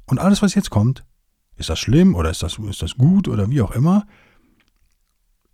Und 0.05 0.19
alles, 0.19 0.41
was 0.41 0.55
jetzt 0.55 0.69
kommt, 0.69 1.03
ist 1.55 1.69
das 1.69 1.79
schlimm 1.79 2.15
oder 2.15 2.29
ist 2.29 2.43
das, 2.43 2.57
ist 2.57 2.81
das 2.81 2.95
gut 2.95 3.27
oder 3.27 3.49
wie 3.49 3.61
auch 3.61 3.71
immer, 3.71 4.05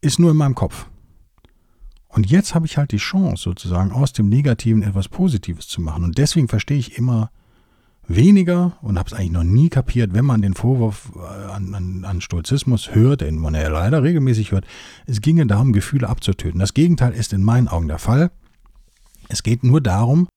ist 0.01 0.19
nur 0.19 0.31
in 0.31 0.37
meinem 0.37 0.55
Kopf. 0.55 0.87
Und 2.10 2.30
jetzt 2.30 2.56
habe 2.56 2.65
ich 2.65 2.78
halt 2.78 2.91
die 2.91 2.98
Chance, 2.98 3.43
sozusagen 3.43 3.91
aus 3.91 4.13
dem 4.13 4.30
Negativen 4.30 4.84
etwas 4.84 5.08
Positives 5.08 5.67
zu 5.67 5.80
machen. 5.80 6.04
Und 6.04 6.17
deswegen 6.17 6.48
verstehe 6.48 6.78
ich 6.78 6.98
immer 6.98 7.30
weniger 8.08 8.78
und 8.82 8.98
habe 8.98 9.08
es 9.08 9.13
eigentlich 9.13 9.32
noch 9.32 9.43
nie 9.43 9.69
kapiert, 9.69 10.13
wenn 10.13 10.26
man 10.26 10.41
den 10.41 10.56
Vorwurf 10.56 11.12
äh, 11.15 11.52
an, 11.52 11.76
an, 11.76 12.06
an 12.06 12.22
Stoizismus 12.22 12.95
hört, 12.95 13.22
den 13.22 13.38
man 13.38 13.54
ja 13.54 13.69
leider 13.69 14.02
regelmäßig 14.02 14.52
hört, 14.52 14.65
es 15.06 15.22
ginge 15.22 15.45
darum, 15.45 15.72
Gefühle 15.72 16.10
abzutöten. 16.10 16.60
Das 16.60 16.74
Gegenteil 16.74 17.13
ist 17.13 17.32
in 17.34 17.43
meinen 17.43 17.67
Augen 17.67 17.88
der 17.88 18.00
Fall. 18.00 18.32
Es 19.30 19.43
geht 19.43 19.63
nur 19.63 19.80
darum, 19.80 20.28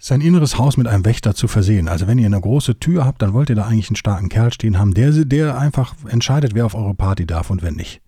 sein 0.00 0.22
inneres 0.22 0.58
Haus 0.58 0.76
mit 0.76 0.88
einem 0.88 1.04
Wächter 1.04 1.34
zu 1.34 1.46
versehen. 1.46 1.86
Also 1.86 2.08
wenn 2.08 2.18
ihr 2.18 2.26
eine 2.26 2.40
große 2.40 2.80
Tür 2.80 3.04
habt, 3.04 3.22
dann 3.22 3.32
wollt 3.32 3.50
ihr 3.50 3.56
da 3.56 3.66
eigentlich 3.66 3.90
einen 3.90 3.96
starken 3.96 4.28
Kerl 4.28 4.52
stehen 4.52 4.78
haben, 4.78 4.94
der, 4.94 5.12
der 5.12 5.56
einfach 5.56 5.94
entscheidet, 6.08 6.54
wer 6.54 6.66
auf 6.66 6.74
eure 6.74 6.94
Party 6.94 7.26
darf 7.26 7.50
und 7.50 7.62
wer 7.62 7.70
nicht. 7.70 8.00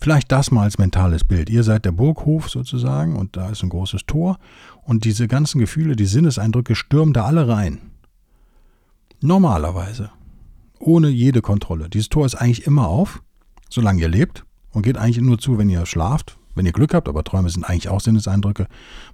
Vielleicht 0.00 0.30
das 0.30 0.50
mal 0.50 0.62
als 0.62 0.78
mentales 0.78 1.24
Bild. 1.24 1.50
Ihr 1.50 1.64
seid 1.64 1.84
der 1.84 1.92
Burghof 1.92 2.48
sozusagen 2.48 3.16
und 3.16 3.36
da 3.36 3.50
ist 3.50 3.62
ein 3.62 3.68
großes 3.68 4.06
Tor 4.06 4.38
und 4.82 5.04
diese 5.04 5.26
ganzen 5.26 5.58
Gefühle, 5.58 5.96
die 5.96 6.06
Sinneseindrücke 6.06 6.74
stürmen 6.74 7.12
da 7.12 7.24
alle 7.24 7.48
rein. 7.48 7.80
Normalerweise. 9.20 10.10
Ohne 10.78 11.08
jede 11.08 11.42
Kontrolle. 11.42 11.88
Dieses 11.88 12.08
Tor 12.08 12.24
ist 12.24 12.36
eigentlich 12.36 12.66
immer 12.66 12.86
auf, 12.86 13.22
solange 13.68 14.00
ihr 14.00 14.08
lebt 14.08 14.44
und 14.70 14.82
geht 14.82 14.96
eigentlich 14.96 15.18
nur 15.18 15.38
zu, 15.38 15.58
wenn 15.58 15.68
ihr 15.68 15.84
schlaft. 15.86 16.38
Wenn 16.54 16.66
ihr 16.66 16.72
Glück 16.72 16.94
habt, 16.94 17.08
aber 17.08 17.22
Träume 17.22 17.50
sind 17.50 17.64
eigentlich 17.64 17.88
auch 17.88 18.00
Sinneseindrücke. 18.00 18.66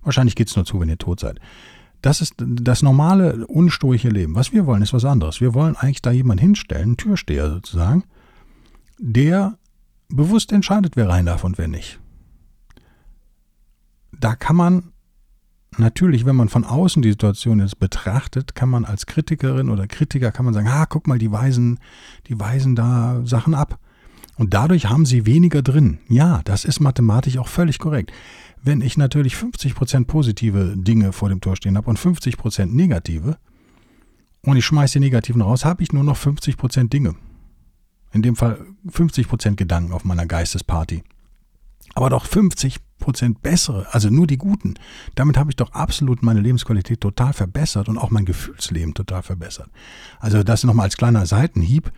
Wahrscheinlich 0.03 0.35
geht 0.35 0.49
es 0.49 0.57
nur 0.57 0.65
zu, 0.65 0.81
wenn 0.81 0.89
ihr 0.89 0.99
tot 0.99 1.21
seid. 1.21 1.41
Das 2.01 2.21
ist 2.21 2.35
das 2.39 2.83
normale, 2.83 3.47
unstoische 3.47 4.09
Leben. 4.09 4.35
Was 4.35 4.53
wir 4.53 4.67
wollen, 4.67 4.83
ist 4.83 4.93
was 4.93 5.05
anderes. 5.07 5.41
Wir 5.41 5.55
wollen 5.55 5.77
eigentlich 5.77 6.03
da 6.03 6.11
jemanden 6.11 6.43
hinstellen, 6.43 6.83
einen 6.83 6.97
Türsteher 6.97 7.51
sozusagen, 7.51 8.05
der 8.99 9.59
bewusst 10.17 10.53
entscheidet, 10.53 10.97
wer 10.97 11.09
rein 11.09 11.27
darf 11.27 11.45
und 11.45 11.59
wer 11.59 11.69
nicht. 11.69 11.99
Da 14.19 14.35
kann 14.37 14.57
man 14.57 14.93
natürlich, 15.79 16.25
wenn 16.25 16.37
man 16.37 16.49
von 16.49 16.65
außen 16.65 17.03
die 17.03 17.11
Situation 17.11 17.61
jetzt 17.61 17.79
betrachtet, 17.79 18.55
kann 18.55 18.69
man 18.69 18.85
als 18.85 19.07
Kritikerin 19.07 19.71
oder 19.71 19.87
Kritiker 19.87 20.33
kann 20.33 20.45
man 20.45 20.55
sagen, 20.55 20.69
ah, 20.69 20.87
guck 20.87 21.07
mal, 21.07 21.19
die 21.19 21.33
weisen, 21.33 21.79
die 22.29 22.39
weisen 22.39 22.77
da 22.77 23.23
Sachen 23.25 23.55
ab. 23.55 23.79
Und 24.37 24.55
dadurch 24.55 24.87
haben 24.87 25.07
sie 25.07 25.27
weniger 25.27 25.63
drin. 25.63 25.99
Ja, 26.09 26.41
das 26.45 26.65
ist 26.65 26.81
mathematisch 26.81 27.39
auch 27.39 27.49
völlig 27.49 27.79
korrekt. 27.79 28.13
Wenn 28.63 28.81
ich 28.81 28.97
natürlich 28.97 29.35
50% 29.35 30.07
positive 30.07 30.75
Dinge 30.77 31.13
vor 31.13 31.29
dem 31.29 31.41
Tor 31.41 31.57
stehen 31.57 31.77
habe 31.77 31.91
und 31.91 31.99
50% 31.99 32.67
negative 32.67 33.37
und 34.43 34.57
ich 34.57 34.65
schmeiße 34.65 34.95
die 34.95 35.05
negativen 35.05 35.43
raus, 35.43 35.65
habe 35.65 35.83
ich 35.83 35.93
nur 35.93 36.03
noch 36.03 36.17
50% 36.17 36.89
Dinge 36.89 37.15
in 38.15 38.23
dem 38.23 38.37
Fall 38.37 38.65
50% 38.87 39.57
Gedanken 39.57 39.93
auf 39.93 40.05
meiner 40.05 40.25
Geistesparty. 40.25 41.03
Aber 41.95 42.11
doch 42.11 42.27
50% 42.27 42.79
bessere, 43.43 43.93
also 43.93 44.09
nur 44.09 44.29
die 44.29 44.39
guten. 44.39 44.75
Damit 45.17 45.37
habe 45.37 45.51
ich 45.51 45.57
doch 45.57 45.73
absolut 45.73 46.23
meine 46.23 46.41
Lebensqualität 46.41 47.01
total 47.01 47.33
verbessert 47.33 47.89
und 47.89 47.99
auch 47.99 48.11
mein 48.11 48.25
Gefühlsleben 48.25 48.95
total 48.95 49.23
verbessert. 49.23 49.69
Also 50.21 50.45
das 50.45 50.63
nochmal 50.63 50.85
als 50.85 50.97
kleiner 50.97 51.27
Seitenhieb. 51.27 51.93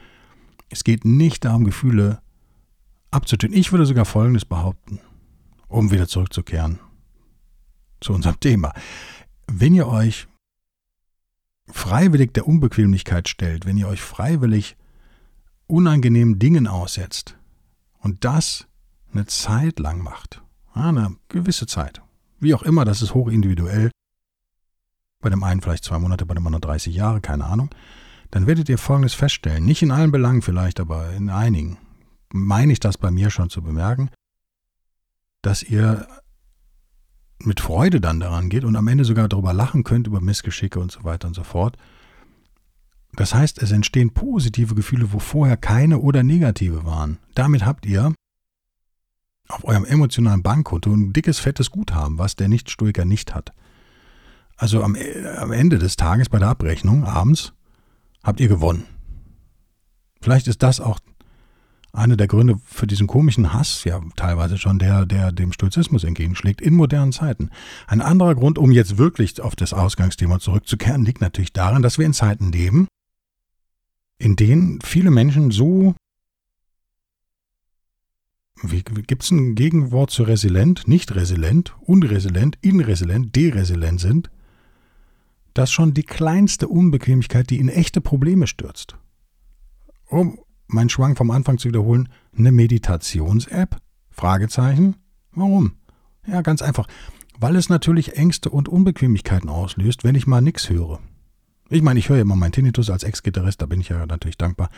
Es 0.71 0.85
geht 0.85 1.05
nicht 1.05 1.45
darum, 1.45 1.65
Gefühle 1.65 2.21
abzutöten. 3.11 3.57
Ich 3.57 3.71
würde 3.73 3.87
sogar 3.87 4.07
Folgendes 4.07 4.47
behaupten, 4.47 5.01
um 5.69 5.91
wieder 5.91 6.09
zurückzukehren 6.09 6.79
zu 8.01 8.15
unserem 8.15 8.41
Thema. 8.41 8.73
Wenn 9.47 9.75
ihr 9.75 9.87
euch 9.87 10.27
freiwillig 11.69 12.33
der 12.33 12.49
Unbequemlichkeit 12.49 13.29
stellt, 13.29 13.67
wenn 13.67 13.77
ihr 13.77 13.89
euch 13.89 14.01
freiwillig 14.01 14.77
unangenehmen 15.67 16.39
Dingen 16.39 16.67
aussetzt 16.67 17.37
und 18.01 18.25
das 18.25 18.67
eine 19.13 19.27
Zeit 19.27 19.79
lang 19.79 20.03
macht, 20.03 20.43
eine 20.73 21.17
gewisse 21.29 21.67
Zeit, 21.67 22.03
wie 22.39 22.55
auch 22.55 22.63
immer, 22.63 22.85
das 22.85 23.03
ist 23.03 23.15
hochindividuell, 23.15 23.91
bei 25.21 25.31
dem 25.31 25.43
einen 25.43 25.61
vielleicht 25.61 25.85
zwei 25.85 25.99
Monate, 25.99 26.27
bei 26.27 26.35
dem 26.35 26.47
anderen 26.47 26.61
30 26.61 26.95
Jahre, 26.95 27.21
keine 27.21 27.45
Ahnung, 27.47 27.71
dann 28.31 28.47
werdet 28.47 28.69
ihr 28.69 28.79
Folgendes 28.79 29.15
feststellen, 29.15 29.65
nicht 29.65 29.83
in 29.83 29.91
allen 29.91 30.13
Belangen 30.13 30.43
vielleicht, 30.43 30.81
aber 30.81 31.13
in 31.13 31.31
einigen, 31.31 31.79
meine 32.33 32.73
ich 32.73 32.81
das 32.81 32.99
bei 32.99 33.11
mir 33.11 33.31
schon 33.31 33.51
zu 33.51 33.63
bemerken, 33.63 34.11
dass 35.43 35.63
ihr 35.63 36.07
mit 37.39 37.61
Freude 37.61 38.01
dann 38.01 38.21
daran 38.21 38.49
geht 38.49 38.65
und 38.65 38.77
am 38.77 38.89
Ende 38.89 39.05
sogar 39.05 39.29
darüber 39.29 39.53
lachen 39.53 39.85
könnt, 39.85 40.07
über 40.07 40.21
Missgeschicke 40.21 40.81
und 40.81 40.91
so 40.91 41.05
weiter 41.05 41.29
und 41.29 41.35
so 41.35 41.45
fort. 41.45 41.77
Das 43.17 43.35
heißt, 43.35 43.63
es 43.63 43.73
entstehen 43.73 44.13
positive 44.13 44.75
Gefühle, 44.75 45.13
wo 45.13 45.19
vorher 45.19 45.57
keine 45.57 45.99
oder 45.99 46.23
negative 46.23 46.85
waren. 46.85 47.19
Damit 47.35 47.65
habt 47.65 47.87
ihr 47.87 48.15
auf 49.49 49.65
eurem 49.65 49.85
emotionalen 49.85 50.43
Bankkonto 50.43 50.93
ein 50.93 51.13
dickes, 51.13 51.39
fettes 51.39 51.71
Guthaben, 51.71 52.19
was 52.19 52.37
der 52.37 52.49
Nichtstoiker 52.49 53.05
nicht 53.05 53.35
hat. 53.35 53.53
Also 54.57 54.83
am, 54.83 54.97
am 55.39 55.53
Ende 55.53 55.79
des 55.79 55.97
Tages 55.97 56.29
bei 56.29 56.39
der 56.39 56.49
Abrechnung, 56.49 57.05
abends, 57.05 57.53
habt 58.23 58.41
ihr 58.41 58.49
gewonnen. 58.49 58.85
Vielleicht 60.21 60.49
ist 60.49 60.63
das 60.63 60.81
auch 60.81 60.99
einer 61.93 62.17
der 62.17 62.27
Gründe 62.27 62.61
für 62.67 62.87
diesen 62.87 63.07
komischen 63.07 63.55
Hass, 63.55 63.85
ja 63.85 64.01
teilweise 64.17 64.59
schon, 64.59 64.79
der, 64.79 65.07
der 65.07 65.33
dem 65.33 65.53
Stoizismus 65.53 66.05
entgegenschlägt 66.05 66.61
in 66.61 66.75
modernen 66.75 67.13
Zeiten. 67.13 67.51
Ein 67.87 68.03
anderer 68.03 68.35
Grund, 68.35 68.59
um 68.59 68.71
jetzt 68.73 68.99
wirklich 68.99 69.41
auf 69.41 69.57
das 69.57 69.73
Ausgangsthema 69.73 70.39
zurückzukehren, 70.39 71.05
liegt 71.05 71.23
natürlich 71.23 71.55
darin, 71.55 71.83
dass 71.83 71.99
wir 71.99 72.05
in 72.05 72.13
Zeiten 72.13 72.53
leben, 72.53 72.87
in 74.19 74.37
denen 74.37 74.81
viele 74.83 75.11
Menschen 75.11 75.51
so 75.51 75.95
gibt 78.63 79.23
es 79.23 79.31
ein 79.31 79.55
Gegenwort 79.55 80.11
zu 80.11 80.23
resilient, 80.23 80.89
nicht 80.89 81.15
resilient, 81.15 81.75
unresilient, 81.81 82.57
inresilient, 82.63 83.37
deresilient 83.37 84.01
sind, 84.01 84.31
dass 85.53 85.71
schon 85.71 85.95
die 85.95 86.03
kleinste 86.03 86.69
Unbequemlichkeit 86.69 87.51
die 87.51 87.59
in 87.59 87.69
echte 87.69 88.01
Probleme 88.01 88.47
stürzt. 88.47 88.97
Um 90.09 90.39
meinen 90.69 90.89
Schwang 90.89 91.17
vom 91.17 91.31
Anfang 91.31 91.59
zu 91.59 91.69
wiederholen, 91.69 92.09
eine 92.37 92.53
Meditations-App? 92.53 93.77
Fragezeichen. 94.11 94.97
Warum? 95.33 95.77
Ja, 96.27 96.41
ganz 96.41 96.63
einfach. 96.63 96.89
Weil 97.39 97.57
es 97.57 97.69
natürlich 97.69 98.17
Ängste 98.17 98.51
und 98.51 98.69
Unbequemlichkeiten 98.69 99.51
auslöst, 99.51 100.05
wenn 100.05 100.15
ich 100.15 100.27
mal 100.27 100.41
nichts 100.41 100.71
höre. 100.71 101.01
Ich 101.69 101.83
meine, 101.83 101.99
ich 101.99 102.09
höre 102.09 102.21
immer 102.21 102.37
meinen 102.37 102.53
Tinnitus 102.53 102.91
als 102.91 103.03
Ex-Gitarrist, 103.03 103.61
da 103.61 103.67
bin 103.67 103.81
ich 103.81 103.89
ja 103.89 104.07
natürlich 104.07 104.39
dankbar. 104.39 104.71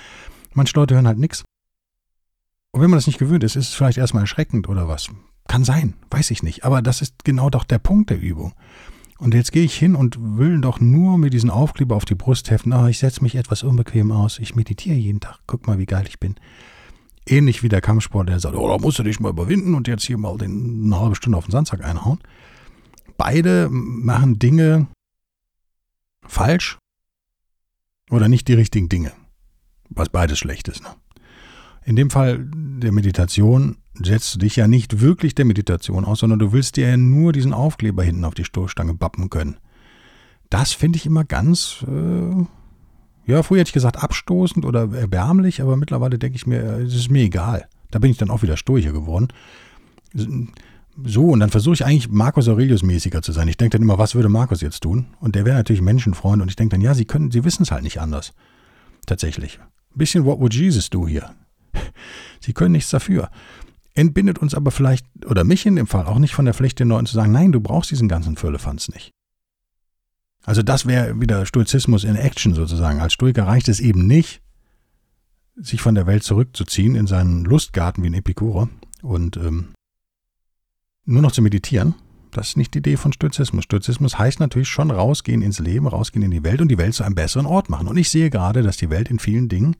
Manche 0.54 0.74
Leute 0.76 0.94
hören 0.94 1.06
halt 1.06 1.18
nichts. 1.18 1.44
Und 2.72 2.80
wenn 2.80 2.90
man 2.90 2.98
das 2.98 3.06
nicht 3.06 3.18
gewöhnt 3.18 3.44
ist, 3.44 3.56
ist 3.56 3.68
es 3.68 3.74
vielleicht 3.74 3.98
erstmal 3.98 4.22
erschreckend 4.22 4.68
oder 4.68 4.88
was. 4.88 5.10
Kann 5.48 5.64
sein, 5.64 5.94
weiß 6.10 6.30
ich 6.30 6.42
nicht. 6.42 6.64
Aber 6.64 6.82
das 6.82 7.02
ist 7.02 7.24
genau 7.24 7.50
doch 7.50 7.64
der 7.64 7.78
Punkt 7.78 8.10
der 8.10 8.20
Übung. 8.20 8.52
Und 9.18 9.34
jetzt 9.34 9.52
gehe 9.52 9.64
ich 9.64 9.74
hin 9.74 9.96
und 9.96 10.16
will 10.38 10.60
doch 10.60 10.78
nur 10.78 11.18
mit 11.18 11.32
diesen 11.32 11.50
Aufkleber 11.50 11.96
auf 11.96 12.04
die 12.04 12.14
Brust 12.14 12.50
heften. 12.50 12.72
Ah, 12.72 12.88
ich 12.88 12.98
setze 12.98 13.22
mich 13.22 13.34
etwas 13.34 13.64
unbequem 13.64 14.12
aus. 14.12 14.38
Ich 14.38 14.54
meditiere 14.54 14.94
jeden 14.94 15.20
Tag. 15.20 15.40
Guck 15.46 15.66
mal, 15.66 15.78
wie 15.78 15.86
geil 15.86 16.04
ich 16.06 16.20
bin. 16.20 16.36
Ähnlich 17.26 17.62
wie 17.62 17.68
der 17.68 17.80
Kampfsport, 17.80 18.28
der 18.28 18.38
sagt, 18.38 18.54
oh, 18.54 18.68
da 18.68 18.78
musst 18.78 18.98
du 18.98 19.02
dich 19.02 19.18
mal 19.18 19.30
überwinden 19.30 19.74
und 19.74 19.88
jetzt 19.88 20.04
hier 20.04 20.18
mal 20.18 20.38
den, 20.38 20.84
eine 20.84 21.00
halbe 21.00 21.16
Stunde 21.16 21.36
auf 21.36 21.46
den 21.46 21.52
Sandsack 21.52 21.84
einhauen. 21.84 22.20
Beide 23.16 23.68
machen 23.70 24.38
Dinge 24.38 24.86
falsch 26.28 26.78
oder 28.10 28.28
nicht 28.28 28.48
die 28.48 28.54
richtigen 28.54 28.88
Dinge. 28.88 29.12
Was 29.90 30.08
beides 30.10 30.38
schlecht 30.38 30.68
ist. 30.68 30.82
Ne? 30.82 30.90
In 31.84 31.96
dem 31.96 32.10
Fall 32.10 32.46
der 32.54 32.92
Meditation 32.92 33.78
setzt 33.94 34.34
du 34.34 34.38
dich 34.40 34.56
ja 34.56 34.68
nicht 34.68 35.00
wirklich 35.00 35.34
der 35.34 35.44
Meditation 35.44 36.04
aus, 36.04 36.20
sondern 36.20 36.38
du 36.38 36.52
willst 36.52 36.76
dir 36.76 36.90
ja 36.90 36.96
nur 36.96 37.32
diesen 37.32 37.52
Aufkleber 37.52 38.02
hinten 38.02 38.24
auf 38.24 38.34
die 38.34 38.44
Stoßstange 38.44 38.94
bappen 38.94 39.30
können. 39.30 39.56
Das 40.50 40.72
finde 40.72 40.98
ich 40.98 41.06
immer 41.06 41.24
ganz, 41.24 41.84
äh, 41.86 42.44
ja, 43.26 43.42
früher 43.42 43.60
hätte 43.60 43.70
ich 43.70 43.74
gesagt 43.74 44.02
abstoßend 44.02 44.64
oder 44.64 44.92
erbärmlich, 44.94 45.60
aber 45.60 45.76
mittlerweile 45.76 46.18
denke 46.18 46.36
ich 46.36 46.46
mir, 46.46 46.60
es 46.78 46.94
ist 46.94 47.10
mir 47.10 47.24
egal. 47.24 47.68
Da 47.90 47.98
bin 47.98 48.10
ich 48.10 48.18
dann 48.18 48.30
auch 48.30 48.42
wieder 48.42 48.56
Stoicher 48.56 48.92
geworden. 48.92 49.28
So, 51.04 51.28
und 51.28 51.40
dann 51.40 51.50
versuche 51.50 51.74
ich 51.74 51.84
eigentlich 51.84 52.08
Markus 52.08 52.48
Aurelius 52.48 52.82
mäßiger 52.82 53.22
zu 53.22 53.30
sein. 53.30 53.46
Ich 53.46 53.56
denke 53.56 53.76
dann 53.78 53.82
immer, 53.82 53.98
was 53.98 54.16
würde 54.16 54.28
Markus 54.28 54.60
jetzt 54.60 54.80
tun? 54.80 55.06
Und 55.20 55.36
der 55.36 55.44
wäre 55.44 55.56
natürlich 55.56 55.82
Menschenfreund 55.82 56.42
und 56.42 56.48
ich 56.48 56.56
denke 56.56 56.74
dann, 56.74 56.80
ja, 56.80 56.94
sie 56.94 57.04
können, 57.04 57.30
sie 57.30 57.44
wissen 57.44 57.62
es 57.62 57.70
halt 57.70 57.84
nicht 57.84 58.00
anders. 58.00 58.32
Tatsächlich. 59.06 59.60
Ein 59.60 59.98
bisschen 59.98 60.24
What 60.24 60.40
would 60.40 60.54
Jesus 60.54 60.90
do 60.90 61.06
hier? 61.06 61.34
Sie 62.40 62.52
können 62.52 62.72
nichts 62.72 62.90
dafür. 62.90 63.30
Entbindet 63.94 64.38
uns 64.38 64.54
aber 64.54 64.70
vielleicht, 64.70 65.06
oder 65.26 65.44
mich 65.44 65.66
in 65.66 65.76
dem 65.76 65.86
Fall, 65.86 66.06
auch 66.06 66.18
nicht 66.18 66.34
von 66.34 66.44
der 66.44 66.54
Pflicht, 66.54 66.78
den 66.78 66.88
Leuten 66.88 67.06
zu 67.06 67.14
sagen, 67.14 67.32
nein, 67.32 67.52
du 67.52 67.60
brauchst 67.60 67.90
diesen 67.90 68.08
ganzen 68.08 68.36
Füllefanz 68.36 68.88
nicht. 68.88 69.12
Also 70.44 70.62
das 70.62 70.86
wäre 70.86 71.20
wieder 71.20 71.46
Stoizismus 71.46 72.04
in 72.04 72.16
Action 72.16 72.54
sozusagen. 72.54 73.00
Als 73.00 73.12
Stoiker 73.12 73.46
reicht 73.46 73.68
es 73.68 73.80
eben 73.80 74.06
nicht, 74.06 74.40
sich 75.56 75.80
von 75.80 75.94
der 75.94 76.06
Welt 76.06 76.22
zurückzuziehen 76.22 76.94
in 76.94 77.06
seinen 77.06 77.44
Lustgarten 77.44 78.02
wie 78.02 78.08
ein 78.08 78.14
Epikurer 78.14 78.68
und 79.02 79.36
ähm, 79.36 79.74
nur 81.08 81.22
noch 81.22 81.32
zu 81.32 81.42
meditieren. 81.42 81.94
Das 82.30 82.48
ist 82.48 82.56
nicht 82.56 82.74
die 82.74 82.78
Idee 82.78 82.96
von 82.96 83.12
Stoizismus. 83.12 83.64
Stoizismus 83.64 84.18
heißt 84.18 84.38
natürlich 84.38 84.68
schon 84.68 84.90
rausgehen 84.90 85.42
ins 85.42 85.58
Leben, 85.58 85.86
rausgehen 85.86 86.22
in 86.22 86.30
die 86.30 86.44
Welt 86.44 86.60
und 86.60 86.68
die 86.68 86.78
Welt 86.78 86.94
zu 86.94 87.02
einem 87.02 87.14
besseren 87.14 87.46
Ort 87.46 87.70
machen. 87.70 87.88
Und 87.88 87.96
ich 87.96 88.10
sehe 88.10 88.30
gerade, 88.30 88.62
dass 88.62 88.76
die 88.76 88.90
Welt 88.90 89.10
in 89.10 89.18
vielen 89.18 89.48
Dingen 89.48 89.76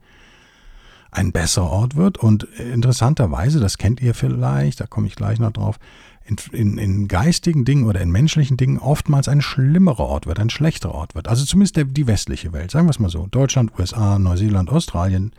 ein 1.10 1.32
besserer 1.32 1.70
Ort 1.70 1.96
wird. 1.96 2.18
Und 2.18 2.44
interessanterweise, 2.44 3.60
das 3.60 3.76
kennt 3.76 4.00
ihr 4.00 4.14
vielleicht, 4.14 4.80
da 4.80 4.86
komme 4.86 5.06
ich 5.06 5.16
gleich 5.16 5.38
noch 5.38 5.52
drauf, 5.52 5.78
in, 6.24 6.36
in, 6.52 6.78
in, 6.78 7.08
geistigen 7.08 7.64
Dingen 7.64 7.86
oder 7.86 8.00
in 8.00 8.10
menschlichen 8.10 8.56
Dingen 8.56 8.78
oftmals 8.78 9.28
ein 9.28 9.40
schlimmerer 9.40 10.04
Ort 10.04 10.26
wird, 10.26 10.40
ein 10.40 10.50
schlechterer 10.50 10.94
Ort 10.94 11.14
wird. 11.14 11.28
Also 11.28 11.44
zumindest 11.44 11.76
der, 11.76 11.84
die 11.84 12.06
westliche 12.06 12.52
Welt, 12.52 12.70
sagen 12.70 12.86
wir 12.86 12.90
es 12.90 12.98
mal 12.98 13.08
so. 13.08 13.26
Deutschland, 13.30 13.72
USA, 13.78 14.18
Neuseeland, 14.18 14.70
Australien 14.70 15.32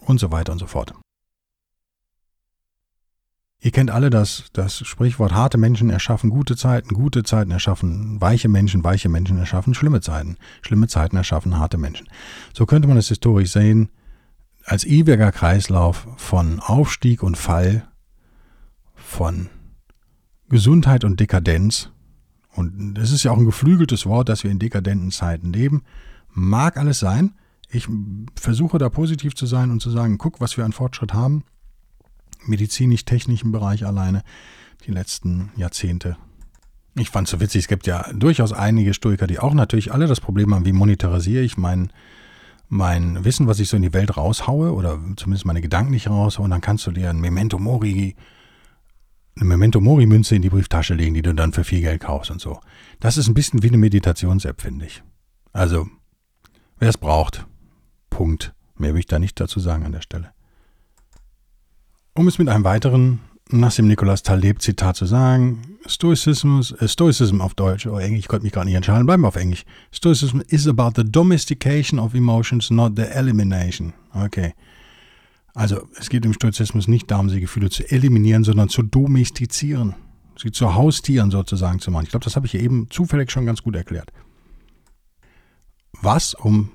und 0.00 0.18
so 0.18 0.32
weiter 0.32 0.52
und 0.52 0.58
so 0.58 0.66
fort. 0.66 0.94
Ihr 3.62 3.72
kennt 3.72 3.90
alle 3.90 4.08
das, 4.08 4.44
das 4.54 4.78
Sprichwort, 4.78 5.34
harte 5.34 5.58
Menschen 5.58 5.90
erschaffen 5.90 6.30
gute 6.30 6.56
Zeiten, 6.56 6.94
gute 6.94 7.24
Zeiten 7.24 7.50
erschaffen 7.50 8.18
weiche 8.18 8.48
Menschen, 8.48 8.82
weiche 8.84 9.10
Menschen 9.10 9.36
erschaffen 9.36 9.74
schlimme 9.74 10.00
Zeiten, 10.00 10.36
schlimme 10.62 10.88
Zeiten 10.88 11.16
erschaffen 11.16 11.58
harte 11.58 11.76
Menschen. 11.76 12.08
So 12.54 12.64
könnte 12.64 12.88
man 12.88 12.96
es 12.96 13.08
historisch 13.08 13.52
sehen, 13.52 13.90
als 14.64 14.84
ewiger 14.84 15.30
Kreislauf 15.30 16.08
von 16.16 16.60
Aufstieg 16.60 17.22
und 17.22 17.36
Fall, 17.36 17.86
von 18.94 19.48
Gesundheit 20.48 21.04
und 21.04 21.20
Dekadenz. 21.20 21.90
Und 22.54 22.98
es 22.98 23.12
ist 23.12 23.24
ja 23.24 23.30
auch 23.30 23.38
ein 23.38 23.44
geflügeltes 23.44 24.06
Wort, 24.06 24.28
dass 24.28 24.42
wir 24.42 24.50
in 24.50 24.58
dekadenten 24.58 25.10
Zeiten 25.10 25.52
leben. 25.52 25.82
Mag 26.30 26.76
alles 26.76 26.98
sein. 26.98 27.34
Ich 27.68 27.88
versuche 28.34 28.78
da 28.78 28.88
positiv 28.88 29.34
zu 29.34 29.46
sein 29.46 29.70
und 29.70 29.80
zu 29.80 29.90
sagen, 29.90 30.18
guck, 30.18 30.40
was 30.40 30.56
wir 30.56 30.64
an 30.64 30.72
Fortschritt 30.72 31.12
haben. 31.12 31.44
Medizinisch-technischen 32.46 33.52
Bereich 33.52 33.86
alleine 33.86 34.22
die 34.86 34.92
letzten 34.92 35.50
Jahrzehnte. 35.56 36.16
Ich 36.96 37.10
fand 37.10 37.28
es 37.28 37.32
so 37.32 37.40
witzig, 37.40 37.62
es 37.62 37.68
gibt 37.68 37.86
ja 37.86 38.12
durchaus 38.12 38.52
einige 38.52 38.94
Stoiker, 38.94 39.26
die 39.26 39.38
auch 39.38 39.54
natürlich 39.54 39.92
alle 39.92 40.06
das 40.06 40.20
Problem 40.20 40.54
haben, 40.54 40.66
wie 40.66 40.72
monetarisiere 40.72 41.42
ich 41.42 41.56
meinen 41.56 41.92
mein 42.70 43.24
Wissen, 43.24 43.48
was 43.48 43.58
ich 43.58 43.68
so 43.68 43.76
in 43.76 43.82
die 43.82 43.92
Welt 43.92 44.16
raushaue, 44.16 44.72
oder 44.72 44.98
zumindest 45.16 45.44
meine 45.44 45.60
Gedanken 45.60 45.90
nicht 45.90 46.08
raushaue, 46.08 46.44
und 46.44 46.50
dann 46.50 46.60
kannst 46.60 46.86
du 46.86 46.92
dir 46.92 47.10
ein 47.10 47.20
Memento 47.20 47.58
Mori, 47.58 48.14
eine 49.36 49.44
Memento 49.44 49.80
Mori 49.80 50.06
Münze 50.06 50.36
in 50.36 50.42
die 50.42 50.50
Brieftasche 50.50 50.94
legen, 50.94 51.14
die 51.14 51.22
du 51.22 51.34
dann 51.34 51.52
für 51.52 51.64
viel 51.64 51.80
Geld 51.80 52.02
kaufst 52.02 52.30
und 52.30 52.40
so. 52.40 52.60
Das 53.00 53.16
ist 53.16 53.26
ein 53.26 53.34
bisschen 53.34 53.62
wie 53.64 53.68
eine 53.68 53.76
Meditations-App, 53.78 54.62
finde 54.62 54.86
ich. 54.86 55.02
Also, 55.52 55.88
wer 56.78 56.88
es 56.88 56.98
braucht, 56.98 57.46
Punkt. 58.08 58.54
Mehr 58.76 58.94
will 58.94 59.00
ich 59.00 59.06
da 59.06 59.18
nicht 59.18 59.38
dazu 59.40 59.58
sagen 59.58 59.84
an 59.84 59.92
der 59.92 60.00
Stelle. 60.00 60.32
Um 62.14 62.26
es 62.26 62.38
mit 62.38 62.48
einem 62.48 62.64
weiteren 62.64 63.20
Nassim 63.50 63.86
Nicholas 63.86 64.22
Taleb 64.22 64.60
Zitat 64.60 64.96
zu 64.96 65.06
sagen, 65.06 65.78
Stoicismus, 65.86 66.72
äh, 66.72 66.88
Stoicism 66.88 67.40
auf 67.40 67.54
Deutsch 67.54 67.86
oder 67.86 68.02
Englisch, 68.02 68.20
ich 68.20 68.28
konnte 68.28 68.44
mich 68.44 68.52
gerade 68.52 68.66
nicht 68.66 68.74
entscheiden, 68.74 69.06
bleiben 69.06 69.22
wir 69.22 69.28
auf 69.28 69.36
Englisch. 69.36 69.64
Stoicism 69.92 70.40
is 70.48 70.66
about 70.66 70.92
the 70.96 71.08
domestication 71.08 72.00
of 72.00 72.14
emotions, 72.14 72.70
not 72.70 72.94
the 72.96 73.02
elimination. 73.02 73.92
Okay. 74.12 74.54
Also 75.54 75.88
es 75.98 76.08
geht 76.08 76.24
im 76.24 76.32
Stoizismus 76.32 76.88
nicht 76.88 77.10
darum, 77.10 77.28
die 77.28 77.40
Gefühle 77.40 77.70
zu 77.70 77.88
eliminieren, 77.90 78.44
sondern 78.44 78.68
zu 78.68 78.82
domestizieren. 78.82 79.94
Sie 80.36 80.50
zu 80.50 80.74
Haustieren 80.74 81.30
sozusagen 81.30 81.78
zu 81.78 81.90
machen. 81.90 82.04
Ich 82.04 82.10
glaube, 82.10 82.24
das 82.24 82.34
habe 82.34 82.46
ich 82.46 82.54
eben 82.54 82.88
zufällig 82.90 83.30
schon 83.30 83.46
ganz 83.46 83.62
gut 83.62 83.76
erklärt. 83.76 84.12
Was, 86.00 86.34
um 86.34 86.70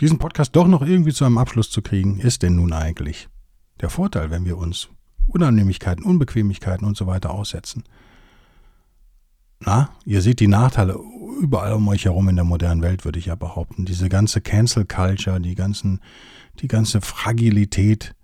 diesen 0.00 0.18
Podcast 0.18 0.56
doch 0.56 0.66
noch 0.66 0.82
irgendwie 0.82 1.12
zu 1.12 1.24
einem 1.24 1.38
Abschluss 1.38 1.70
zu 1.70 1.80
kriegen, 1.82 2.18
ist 2.18 2.42
denn 2.42 2.56
nun 2.56 2.72
eigentlich 2.72 3.28
der 3.80 3.90
Vorteil, 3.90 4.30
wenn 4.30 4.44
wir 4.44 4.56
uns 4.56 4.88
Unannehmlichkeiten, 5.26 6.04
Unbequemlichkeiten 6.04 6.86
und 6.86 6.96
so 6.96 7.06
weiter 7.06 7.30
aussetzen. 7.30 7.84
Na, 9.60 9.90
ihr 10.04 10.20
seht 10.20 10.40
die 10.40 10.48
Nachteile 10.48 10.98
überall 11.40 11.72
um 11.72 11.88
euch 11.88 12.04
herum 12.04 12.28
in 12.28 12.36
der 12.36 12.44
modernen 12.44 12.82
Welt, 12.82 13.04
würde 13.04 13.18
ich 13.18 13.26
ja 13.26 13.34
behaupten. 13.34 13.84
Diese 13.84 14.08
ganze 14.08 14.40
Cancel 14.40 14.84
Culture, 14.84 15.40
die 15.40 15.54
ganzen, 15.54 16.00
die 16.60 16.68
ganze 16.68 17.00
Fragilität, 17.00 18.14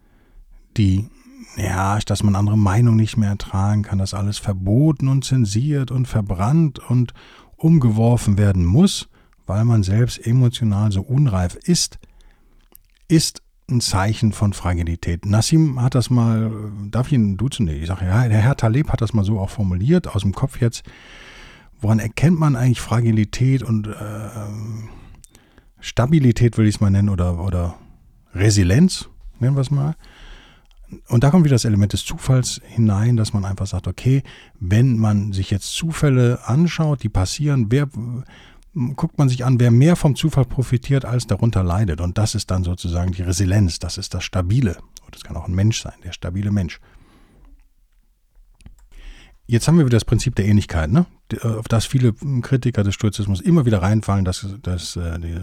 die 0.77 1.09
ja, 1.57 1.99
dass 1.99 2.23
man 2.23 2.37
andere 2.37 2.59
Meinung 2.59 2.97
nicht 2.97 3.17
mehr 3.17 3.31
ertragen 3.31 3.83
kann, 3.83 3.99
dass 3.99 4.15
alles 4.15 4.39
verboten 4.39 5.09
und 5.09 5.25
zensiert 5.25 5.91
und 5.91 6.07
verbrannt 6.07 6.79
und 6.79 7.13
umgeworfen 7.57 8.39
werden 8.39 8.65
muss, 8.65 9.09
weil 9.47 9.65
man 9.65 9.83
selbst 9.83 10.25
emotional 10.25 10.93
so 10.93 11.03
unreif 11.03 11.57
ist, 11.57 11.99
ist 13.09 13.43
ein 13.71 13.81
Zeichen 13.81 14.33
von 14.33 14.53
Fragilität. 14.53 15.27
Nassim 15.27 15.81
hat 15.81 15.95
das 15.95 16.11
mal, 16.11 16.51
darf 16.91 17.09
ich 17.09 17.15
ihn 17.15 17.37
duzen? 17.37 17.67
Nee, 17.67 17.75
ich 17.75 17.87
sage, 17.87 18.07
ja, 18.07 18.29
der 18.29 18.39
Herr 18.39 18.57
Taleb 18.57 18.91
hat 18.91 19.01
das 19.01 19.13
mal 19.13 19.25
so 19.25 19.39
auch 19.39 19.51
formuliert, 19.51 20.09
aus 20.09 20.23
dem 20.23 20.33
Kopf 20.33 20.61
jetzt. 20.61 20.83
Woran 21.81 21.99
erkennt 21.99 22.39
man 22.39 22.57
eigentlich 22.57 22.81
Fragilität 22.81 23.63
und 23.63 23.87
äh, 23.87 23.93
Stabilität, 25.81 26.59
will 26.59 26.67
ich 26.67 26.77
es 26.77 26.81
mal 26.81 26.91
nennen, 26.91 27.09
oder, 27.09 27.43
oder 27.43 27.77
Resilienz, 28.35 29.09
nennen 29.39 29.57
wir 29.57 29.63
es 29.63 29.71
mal. 29.71 29.95
Und 31.09 31.25
da 31.25 31.31
kommt 31.31 31.45
wieder 31.45 31.55
das 31.55 31.65
Element 31.65 31.93
des 31.93 32.05
Zufalls 32.05 32.61
hinein, 32.65 33.17
dass 33.17 33.33
man 33.33 33.45
einfach 33.45 33.67
sagt, 33.67 33.87
okay, 33.87 34.23
wenn 34.59 34.99
man 34.99 35.33
sich 35.33 35.51
jetzt 35.51 35.75
Zufälle 35.75 36.41
anschaut, 36.47 37.03
die 37.03 37.09
passieren, 37.09 37.67
wer 37.71 37.89
guckt 38.75 39.19
man 39.19 39.29
sich 39.29 39.45
an, 39.45 39.59
wer 39.59 39.71
mehr 39.71 39.97
vom 39.97 40.15
Zufall 40.15 40.45
profitiert, 40.45 41.05
als 41.05 41.27
darunter 41.27 41.63
leidet. 41.63 42.01
Und 42.01 42.19
das 42.19 42.35
ist 42.35 42.51
dann 42.51 42.65
sozusagen 42.65 43.13
die 43.13 43.23
Resilienz, 43.23 43.79
das 43.79 43.99
ist 43.99 44.15
das 44.15 44.25
Stabile. 44.25 44.77
Und 45.05 45.15
das 45.15 45.25
kann 45.25 45.37
auch 45.37 45.49
ein 45.49 45.55
Mensch 45.55 45.83
sein, 45.83 45.95
der 46.05 46.13
stabile 46.13 46.51
Mensch. 46.51 46.81
Jetzt 49.47 49.67
haben 49.67 49.79
wir 49.79 49.87
wieder 49.87 49.97
das 49.97 50.05
Prinzip 50.05 50.37
der 50.37 50.45
Ähnlichkeit, 50.45 50.93
ne? 50.93 51.07
auf 51.43 51.67
das 51.67 51.85
viele 51.85 52.13
Kritiker 52.13 52.85
des 52.85 52.95
Stoizismus 52.95 53.41
immer 53.41 53.67
wieder 53.67 53.83
reinfallen, 53.83 54.25
dass, 54.25 54.47
dass 54.63 54.95
äh, 54.95 55.19
die, 55.19 55.37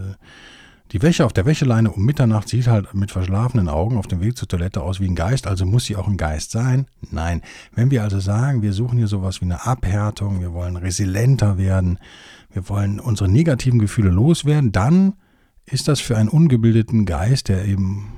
die 0.92 1.02
Wäsche 1.02 1.26
auf 1.26 1.34
der 1.34 1.46
Wäscheleine 1.46 1.92
um 1.92 2.06
Mitternacht 2.06 2.48
sieht 2.48 2.68
halt 2.68 2.94
mit 2.94 3.12
verschlafenen 3.12 3.68
Augen 3.68 3.98
auf 3.98 4.08
dem 4.08 4.22
Weg 4.22 4.38
zur 4.38 4.48
Toilette 4.48 4.82
aus 4.82 5.00
wie 5.00 5.08
ein 5.08 5.16
Geist, 5.16 5.46
also 5.46 5.66
muss 5.66 5.86
sie 5.86 5.96
auch 5.96 6.08
ein 6.08 6.18
Geist 6.18 6.52
sein? 6.52 6.88
Nein. 7.12 7.42
Wenn 7.74 7.92
wir 7.92 8.04
also 8.04 8.20
sagen, 8.20 8.62
wir 8.62 8.72
suchen 8.72 8.98
hier 8.98 9.08
sowas 9.08 9.42
wie 9.42 9.46
eine 9.46 9.66
Abhärtung, 9.66 10.40
wir 10.40 10.54
wollen 10.54 10.78
resilienter 10.78 11.58
werden, 11.58 12.00
wir 12.52 12.70
wollen 12.70 13.00
unsere 13.00 13.30
negativen 13.30 13.80
Gefühle 13.80 14.10
loswerden, 14.10 14.72
dann 14.72 15.14
ist 15.66 15.90
das 15.90 16.00
für 16.00 16.18
einen 16.18 16.30
ungebildeten 16.30 17.06
Geist, 17.06 17.50
der 17.50 17.66
eben 17.66 18.14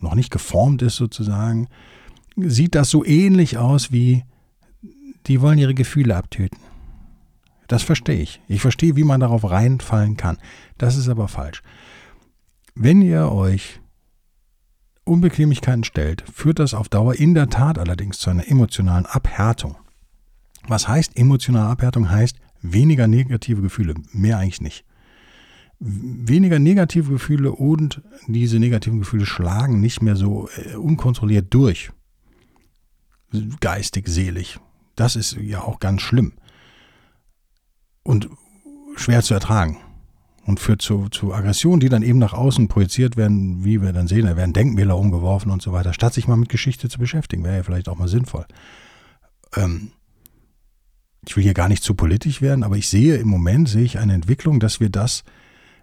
noch 0.00 0.14
nicht 0.14 0.30
geformt 0.30 0.82
ist 0.82 0.96
sozusagen, 0.96 1.68
sieht 2.36 2.74
das 2.74 2.90
so 2.90 3.04
ähnlich 3.04 3.58
aus 3.58 3.90
wie, 3.90 4.24
die 5.26 5.40
wollen 5.40 5.58
ihre 5.58 5.74
Gefühle 5.74 6.16
abtöten. 6.16 6.58
Das 7.68 7.82
verstehe 7.82 8.20
ich. 8.20 8.40
Ich 8.48 8.60
verstehe, 8.60 8.96
wie 8.96 9.04
man 9.04 9.20
darauf 9.20 9.50
reinfallen 9.50 10.16
kann. 10.16 10.38
Das 10.78 10.96
ist 10.96 11.08
aber 11.08 11.28
falsch. 11.28 11.62
Wenn 12.74 13.02
ihr 13.02 13.30
euch 13.30 13.80
Unbequemlichkeiten 15.04 15.84
stellt, 15.84 16.24
führt 16.32 16.58
das 16.58 16.74
auf 16.74 16.88
Dauer 16.88 17.14
in 17.14 17.34
der 17.34 17.50
Tat 17.50 17.78
allerdings 17.78 18.18
zu 18.18 18.30
einer 18.30 18.48
emotionalen 18.48 19.06
Abhärtung. 19.06 19.76
Was 20.68 20.88
heißt 20.88 21.16
emotionale 21.18 21.68
Abhärtung? 21.68 22.08
Heißt, 22.10 22.36
weniger 22.60 23.08
negative 23.08 23.62
Gefühle, 23.62 23.94
mehr 24.12 24.38
eigentlich 24.38 24.60
nicht. 24.60 24.84
Weniger 25.80 26.60
negative 26.60 27.10
Gefühle 27.12 27.50
und 27.50 28.00
diese 28.28 28.60
negativen 28.60 29.00
Gefühle 29.00 29.26
schlagen 29.26 29.80
nicht 29.80 30.00
mehr 30.00 30.14
so 30.14 30.48
äh, 30.56 30.76
unkontrolliert 30.76 31.52
durch. 31.52 31.90
Geistig, 33.60 34.06
selig. 34.06 34.60
Das 34.94 35.16
ist 35.16 35.32
ja 35.32 35.62
auch 35.62 35.80
ganz 35.80 36.02
schlimm. 36.02 36.34
Und 38.04 38.28
schwer 38.94 39.22
zu 39.22 39.34
ertragen. 39.34 39.78
Und 40.44 40.58
führt 40.58 40.82
zu, 40.82 41.08
zu 41.08 41.32
Aggressionen, 41.32 41.78
die 41.78 41.88
dann 41.88 42.02
eben 42.02 42.18
nach 42.18 42.32
außen 42.32 42.66
projiziert 42.66 43.16
werden, 43.16 43.64
wie 43.64 43.80
wir 43.80 43.92
dann 43.92 44.08
sehen, 44.08 44.26
da 44.26 44.36
werden 44.36 44.52
Denkmäler 44.52 44.98
umgeworfen 44.98 45.52
und 45.52 45.62
so 45.62 45.72
weiter, 45.72 45.92
statt 45.92 46.14
sich 46.14 46.26
mal 46.26 46.36
mit 46.36 46.48
Geschichte 46.48 46.88
zu 46.88 46.98
beschäftigen. 46.98 47.44
Wäre 47.44 47.58
ja 47.58 47.62
vielleicht 47.62 47.88
auch 47.88 47.96
mal 47.96 48.08
sinnvoll. 48.08 48.46
Ähm, 49.56 49.92
ich 51.24 51.36
will 51.36 51.44
hier 51.44 51.54
gar 51.54 51.68
nicht 51.68 51.84
zu 51.84 51.94
politisch 51.94 52.42
werden, 52.42 52.64
aber 52.64 52.76
ich 52.76 52.88
sehe 52.88 53.16
im 53.16 53.28
Moment, 53.28 53.68
sehe 53.68 53.84
ich 53.84 53.98
eine 53.98 54.14
Entwicklung, 54.14 54.58
dass 54.58 54.80
wir 54.80 54.90
das, 54.90 55.22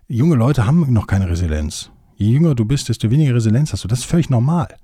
junge 0.09 0.35
Leute 0.35 0.65
haben 0.65 0.91
noch 0.91 1.07
keine 1.07 1.29
Resilienz. 1.29 1.91
Je 2.15 2.31
jünger 2.31 2.55
du 2.55 2.65
bist, 2.65 2.89
desto 2.89 3.09
weniger 3.09 3.35
Resilienz 3.35 3.71
hast 3.71 3.85
du. 3.85 3.87
Das 3.87 3.99
ist 3.99 4.05
völlig 4.05 4.29
normal. 4.29 4.75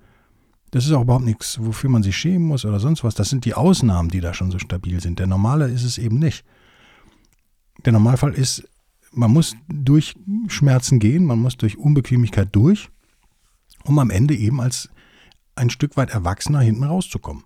Das 0.71 0.85
ist 0.85 0.91
auch 0.93 1.01
überhaupt 1.01 1.25
nichts, 1.25 1.59
wofür 1.61 1.89
man 1.89 2.03
sich 2.03 2.15
schämen 2.15 2.47
muss 2.47 2.63
oder 2.63 2.79
sonst 2.79 3.03
was. 3.03 3.15
Das 3.15 3.29
sind 3.29 3.43
die 3.43 3.53
Ausnahmen, 3.53 4.09
die 4.09 4.21
da 4.21 4.33
schon 4.33 4.51
so 4.51 4.59
stabil 4.59 5.01
sind. 5.01 5.19
Der 5.19 5.27
Normale 5.27 5.67
ist 5.67 5.83
es 5.83 5.97
eben 5.97 6.19
nicht. 6.19 6.45
Der 7.83 7.91
Normalfall 7.91 8.33
ist, 8.33 8.67
man 9.15 9.32
muss 9.32 9.56
durch 9.67 10.15
Schmerzen 10.47 10.99
gehen, 10.99 11.25
man 11.25 11.39
muss 11.39 11.58
durch 11.58 11.78
Unbequemlichkeit 11.78 12.49
durch, 12.51 12.89
um 13.84 13.99
am 13.99 14.10
Ende 14.10 14.36
eben 14.36 14.62
als 14.62 14.89
ein 15.56 15.69
Stück 15.69 15.97
weit 15.97 16.10
Erwachsener 16.10 16.60
hinten 16.60 16.84
rauszukommen. 16.84 17.43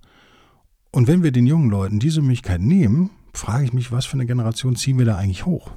Und 0.92 1.08
wenn 1.08 1.24
wir 1.24 1.32
den 1.32 1.46
jungen 1.46 1.70
Leuten 1.70 2.00
diese 2.00 2.22
Möglichkeit 2.22 2.62
nehmen, 2.62 3.12
frage 3.34 3.66
ich 3.66 3.74
mich, 3.74 3.92
was 3.92 4.06
für 4.06 4.14
eine 4.14 4.26
Generation 4.26 4.76
ziehen 4.76 4.98
wir 4.98 5.06
da 5.06 5.18
eigentlich 5.18 5.46
hoch? 5.46 5.72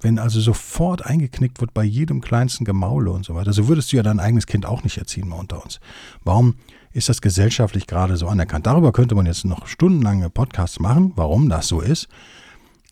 Wenn 0.00 0.18
also 0.18 0.40
sofort 0.40 1.06
eingeknickt 1.06 1.60
wird 1.60 1.72
bei 1.72 1.82
jedem 1.82 2.20
kleinsten 2.20 2.66
Gemaule 2.66 3.10
und 3.10 3.24
so 3.24 3.34
weiter, 3.34 3.54
so 3.54 3.66
würdest 3.66 3.92
du 3.92 3.96
ja 3.96 4.02
dein 4.02 4.20
eigenes 4.20 4.46
Kind 4.46 4.66
auch 4.66 4.84
nicht 4.84 4.98
erziehen 4.98 5.26
mal 5.26 5.38
unter 5.38 5.64
uns. 5.64 5.80
Warum 6.22 6.56
ist 6.92 7.08
das 7.08 7.22
gesellschaftlich 7.22 7.86
gerade 7.86 8.18
so 8.18 8.28
anerkannt? 8.28 8.66
Darüber 8.66 8.92
könnte 8.92 9.14
man 9.14 9.24
jetzt 9.24 9.46
noch 9.46 9.66
stundenlange 9.66 10.28
Podcasts 10.28 10.80
machen, 10.80 11.12
warum 11.16 11.48
das 11.48 11.68
so 11.68 11.80
ist. 11.80 12.08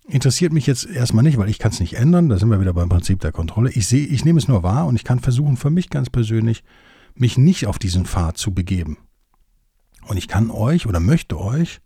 Interessiert 0.07 0.53
mich 0.53 0.67
jetzt 0.67 0.87
erstmal 0.87 1.25
nicht, 1.25 1.39
weil 1.39 1.49
ich 1.49 1.59
kann 1.59 1.73
es 1.73 1.81
nicht 1.81 1.95
ändern. 1.95 2.29
Da 2.29 2.39
sind 2.39 2.51
wir 2.51 2.61
wieder 2.61 2.75
beim 2.75 2.91
Prinzip 2.91 3.21
der 3.21 3.33
Kontrolle. 3.33 3.71
Ich 3.71 3.87
sehe, 3.87 4.07
ich 4.07 4.25
nehme 4.25 4.39
es 4.39 4.49
nur 4.49 4.63
wahr 4.63 4.87
und 4.87 4.97
ich 4.97 5.05
kann 5.05 5.19
versuchen, 5.19 5.57
für 5.57 5.71
mich 5.71 5.89
ganz 5.89 6.11
persönlich, 6.11 6.63
mich 7.15 7.39
nicht 7.39 7.67
auf 7.67 7.79
diesen 7.79 8.05
Pfad 8.05 8.37
zu 8.37 8.53
begeben. 8.53 8.99
Und 10.07 10.19
ich 10.19 10.29
kann 10.29 10.51
euch 10.51 10.87
oder 10.87 11.01
möchte 11.01 11.41
euch 11.41 11.81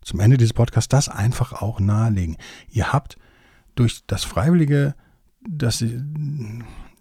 zum 0.00 0.20
Ende 0.20 0.38
dieses 0.38 0.54
Podcasts 0.54 0.88
das 0.88 1.08
einfach 1.10 1.52
auch 1.52 1.80
nahelegen. 1.80 2.38
Ihr 2.70 2.92
habt 2.92 3.18
durch 3.74 4.00
das 4.06 4.24
freiwillige, 4.24 4.94
das, 5.46 5.84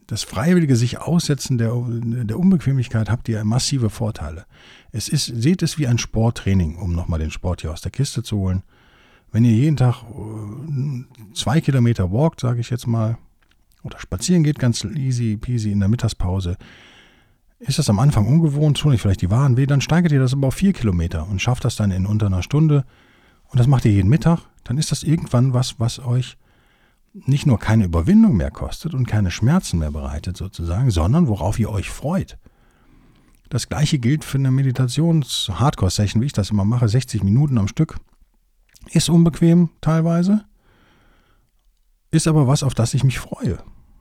das 0.08 0.24
freiwillige 0.24 0.76
sich 0.76 1.00
aussetzen 1.00 1.58
der, 1.58 1.72
der 1.88 2.38
Unbequemlichkeit 2.38 3.10
habt 3.10 3.30
ihr 3.30 3.44
massive 3.46 3.90
Vorteile. 3.90 4.46
Es 4.92 5.08
ist, 5.08 5.26
seht 5.26 5.62
es 5.62 5.78
wie 5.78 5.88
ein 5.88 5.98
Sporttraining, 5.98 6.76
um 6.76 6.94
nochmal 6.94 7.20
den 7.20 7.32
Sport 7.32 7.62
hier 7.62 7.72
aus 7.72 7.82
der 7.82 7.92
Kiste 7.92 8.24
zu 8.24 8.38
holen. 8.38 8.64
Wenn 9.32 9.46
ihr 9.46 9.54
jeden 9.54 9.78
Tag 9.78 10.04
äh, 10.04 11.34
zwei 11.34 11.62
Kilometer 11.62 12.12
walkt, 12.12 12.40
sage 12.40 12.62
ich 12.62 12.70
jetzt 12.70 12.88
mal, 12.88 13.18
oder 13.84 14.00
spazieren 14.00 14.44
geht, 14.44 14.60
ganz 14.60 14.84
easy 14.84 15.38
peasy 15.38 15.72
in 15.72 15.80
der 15.80 15.90
Mittagspause, 15.90 16.58
ist 17.60 17.78
das 17.78 17.90
am 17.90 18.00
Anfang 18.00 18.26
ungewohnt, 18.26 18.78
tun 18.78 18.94
euch 18.94 19.02
vielleicht 19.02 19.22
die 19.22 19.30
Waren 19.30 19.58
weh, 19.58 19.66
dann 19.66 19.82
steigert 19.82 20.12
ihr 20.12 20.20
das 20.20 20.34
aber 20.34 20.48
auf 20.48 20.56
vier 20.56 20.74
Kilometer 20.74 21.28
und 21.28 21.42
schafft 21.42 21.66
das 21.66 21.76
dann 21.76 21.92
in 21.92 22.06
unter 22.06 22.28
einer 22.28 22.44
Stunde. 22.44 22.86
Und 23.50 23.60
das 23.60 23.68
macht 23.68 23.86
ihr 23.86 23.92
jeden 23.92 24.10
Mittag. 24.10 24.40
Dann 24.64 24.78
ist 24.78 24.92
das 24.92 25.04
irgendwann 25.04 25.54
was, 25.54 25.80
was 25.80 26.00
euch 26.00 26.38
nicht 27.14 27.46
nur 27.46 27.60
keine 27.60 27.86
Überwindung 27.86 28.38
mehr 28.38 28.52
kostet 28.52 28.94
und 28.94 29.08
keine 29.08 29.32
Schmerzen 29.32 29.80
mehr 29.80 29.92
bereitet 29.92 30.38
sozusagen, 30.38 30.92
sondern 30.92 31.28
worauf 31.28 31.60
ihr 31.60 31.70
euch 31.70 31.90
freut. 31.90 32.38
Das 33.50 33.68
gleiche 33.68 33.98
gilt 33.98 34.24
für 34.24 34.38
eine 34.38 34.52
Meditations-Hardcore-Session, 34.52 36.22
wie 36.22 36.28
ich 36.28 36.34
das 36.34 36.52
immer 36.52 36.66
mache, 36.66 36.88
60 36.88 37.24
Minuten 37.24 37.58
am 37.58 37.68
Stück. 37.68 37.96
Ist 38.92 39.10
unbequem 39.10 39.70
teilweise, 39.82 40.46
ist 42.12 42.28
aber 42.28 42.48
was, 42.48 42.64
auf 42.64 42.74
das 42.74 42.94
ich 42.94 43.04
mich 43.04 43.20
freue. 43.20 43.60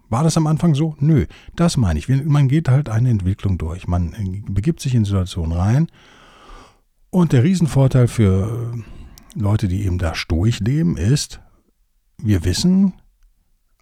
War 0.08 0.24
das 0.24 0.36
am 0.38 0.46
Anfang 0.46 0.74
so? 0.74 0.96
Nö, 0.98 1.26
das 1.54 1.76
meine 1.76 1.98
ich. 1.98 2.08
Man 2.08 2.48
geht 2.48 2.68
halt 2.68 2.88
eine 2.88 3.10
Entwicklung 3.10 3.58
durch. 3.58 3.86
Man 3.86 4.14
äh, 4.14 4.42
begibt 4.50 4.80
sich 4.80 4.94
in 4.94 5.04
Situationen 5.04 5.52
rein. 5.52 5.88
Und 7.10 7.32
der 7.32 7.44
Riesenvorteil 7.44 8.08
für 8.08 8.74
äh, 8.74 9.38
Leute, 9.38 9.68
die 9.68 9.84
eben 9.84 9.98
da 9.98 10.14
stoisch 10.14 10.60
leben, 10.60 10.96
ist, 10.96 11.40
wir 12.16 12.44
wissen, 12.44 12.94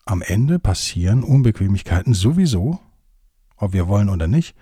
am 0.04 0.22
Ende 0.22 0.58
passieren 0.58 1.22
Unbequemlichkeiten 1.22 2.14
sowieso, 2.14 2.80
ob 3.56 3.72
wir 3.72 3.86
wollen 3.86 4.08
oder 4.08 4.26
nicht. 4.26 4.56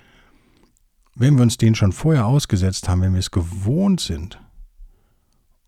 Wenn 1.15 1.37
wir 1.37 1.43
uns 1.43 1.57
denen 1.57 1.75
schon 1.75 1.93
vorher 1.93 2.27
ausgesetzt 2.27 2.89
haben, 2.89 3.03
wenn 3.03 3.13
wir 3.13 3.21
es 3.21 3.31
gewohnt 3.31 4.01
sind, 4.01 4.41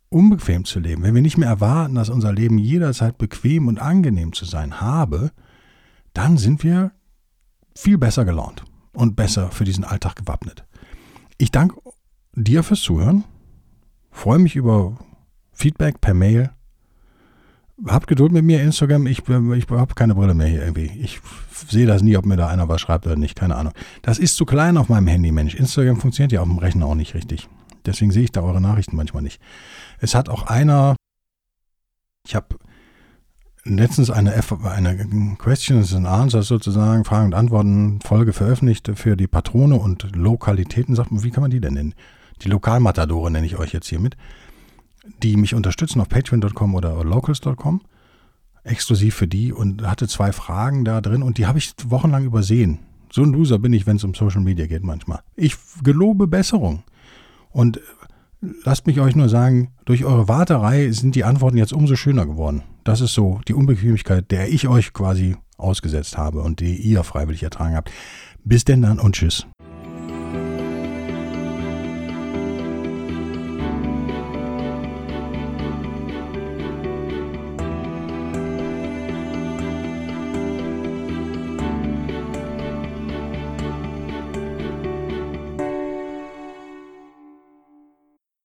unbequem 0.09 0.65
zu 0.65 0.81
leben, 0.81 1.03
wenn 1.03 1.15
wir 1.15 1.23
nicht 1.23 1.37
mehr 1.37 1.49
erwarten, 1.49 1.95
dass 1.95 2.09
unser 2.09 2.33
Leben 2.33 2.59
jederzeit 2.59 3.19
bequem 3.19 3.69
und 3.69 3.79
angenehm 3.79 4.33
zu 4.33 4.45
sein 4.45 4.81
habe, 4.81 5.33
dann 6.15 6.39
sind 6.39 6.63
wir 6.63 6.93
viel 7.75 7.99
besser 7.99 8.25
gelaunt 8.25 8.65
und 8.93 9.17
besser 9.17 9.51
für 9.51 9.65
diesen 9.65 9.85
Alltag 9.85 10.17
gewappnet. 10.17 10.65
Ich 11.39 11.51
danke 11.51 11.77
dir 12.35 12.63
fürs 12.63 12.81
Zuhören, 12.81 13.25
freue 14.11 14.39
mich 14.39 14.57
über 14.57 14.97
Feedback 15.53 16.01
per 16.01 16.15
Mail. 16.15 16.51
Habt 17.87 18.07
Geduld 18.07 18.33
mit 18.33 18.45
mir, 18.45 18.63
Instagram. 18.63 19.07
Ich, 19.07 19.29
ich 19.29 19.69
habe 19.69 19.95
keine 19.95 20.15
Brille 20.15 20.33
mehr 20.33 20.47
hier 20.47 20.63
irgendwie. 20.63 20.91
Ich 20.99 21.21
sehe 21.69 21.87
das 21.87 22.03
nie, 22.03 22.17
ob 22.17 22.25
mir 22.25 22.37
da 22.37 22.49
einer 22.49 22.69
was 22.69 22.81
schreibt 22.81 23.07
oder 23.07 23.17
nicht. 23.17 23.37
Keine 23.37 23.55
Ahnung. 23.57 23.75
Das 24.01 24.19
ist 24.19 24.37
zu 24.37 24.47
klein 24.47 24.79
auf 24.79 24.89
meinem 24.89 25.09
Handy, 25.09 25.31
Mensch. 25.31 25.55
Instagram 25.55 26.01
funktioniert 26.01 26.33
ja 26.33 26.41
auf 26.41 26.49
dem 26.49 26.57
Rechner 26.57 26.87
auch 26.87 26.95
nicht 26.95 27.15
richtig. 27.15 27.49
Deswegen 27.87 28.11
sehe 28.11 28.25
ich 28.25 28.33
da 28.33 28.43
eure 28.43 28.61
Nachrichten 28.61 28.97
manchmal 28.97 29.23
nicht. 29.23 29.41
Es 29.99 30.15
hat 30.15 30.29
auch 30.29 30.43
einer, 30.43 30.97
ich 32.27 32.35
habe 32.35 32.57
letztens 33.65 34.11
eine, 34.11 34.35
F 34.35 34.53
eine 34.65 35.37
Questions 35.39 35.95
and 35.95 36.07
Answers 36.07 36.49
sozusagen, 36.49 37.05
Fragen 37.05 37.27
und 37.27 37.35
Antworten 37.35 38.01
Folge 38.01 38.33
veröffentlicht 38.33 38.91
für 38.95 39.17
die 39.17 39.27
Patrone 39.27 39.77
und 39.77 40.15
Lokalitäten. 40.15 40.95
Sagt 40.95 41.11
man, 41.11 41.23
wie 41.23 41.31
kann 41.31 41.43
man 41.43 41.51
die 41.51 41.61
denn 41.61 41.75
nennen? 41.75 41.95
Die 42.43 42.49
Lokalmatadore 42.49 43.31
nenne 43.31 43.47
ich 43.47 43.57
euch 43.57 43.73
jetzt 43.73 43.89
hiermit, 43.89 44.17
die 45.23 45.37
mich 45.37 45.55
unterstützen 45.55 46.01
auf 46.01 46.09
patreon.com 46.09 46.75
oder 46.75 47.03
locals.com. 47.03 47.83
Exklusiv 48.63 49.15
für 49.15 49.29
die 49.29 49.53
und 49.53 49.87
hatte 49.87 50.09
zwei 50.09 50.33
Fragen 50.33 50.85
da 50.85 51.01
drin 51.01 51.23
und 51.23 51.39
die 51.39 51.47
habe 51.47 51.59
ich 51.59 51.73
wochenlang 51.87 52.25
übersehen. 52.25 52.81
So 53.13 53.23
ein 53.23 53.33
Loser 53.33 53.59
bin 53.59 53.73
ich, 53.73 53.87
wenn 53.87 53.97
es 53.97 54.05
um 54.05 54.15
Social 54.15 54.41
Media 54.41 54.67
geht 54.67 54.83
manchmal. 54.83 55.21
Ich 55.37 55.57
gelobe 55.83 56.27
Besserung. 56.27 56.83
Und 57.57 57.81
lasst 58.65 58.87
mich 58.87 59.01
euch 59.01 59.17
nur 59.17 59.31
sagen, 59.31 59.73
durch 59.87 60.05
eure 60.05 60.29
Warterei 60.29 60.91
sind 60.91 61.15
die 61.15 61.25
Antworten 61.25 61.57
jetzt 61.57 61.73
umso 61.73 61.97
schöner 61.97 62.27
geworden. 62.27 62.65
Das 62.85 63.01
ist 63.01 63.15
so 63.15 63.41
die 63.49 63.55
Unbequemlichkeit, 63.55 64.31
der 64.31 64.51
ich 64.51 64.69
euch 64.69 64.93
quasi 64.93 65.37
ausgesetzt 65.57 66.19
habe 66.19 66.43
und 66.43 66.61
die 66.61 66.77
ihr 66.77 67.03
freiwillig 67.03 67.43
ertragen 67.43 67.75
habt. 67.75 67.91
Bis 68.45 68.67
denn 68.67 68.83
dann 68.83 68.99
und 68.99 69.15
tschüss. 69.15 69.47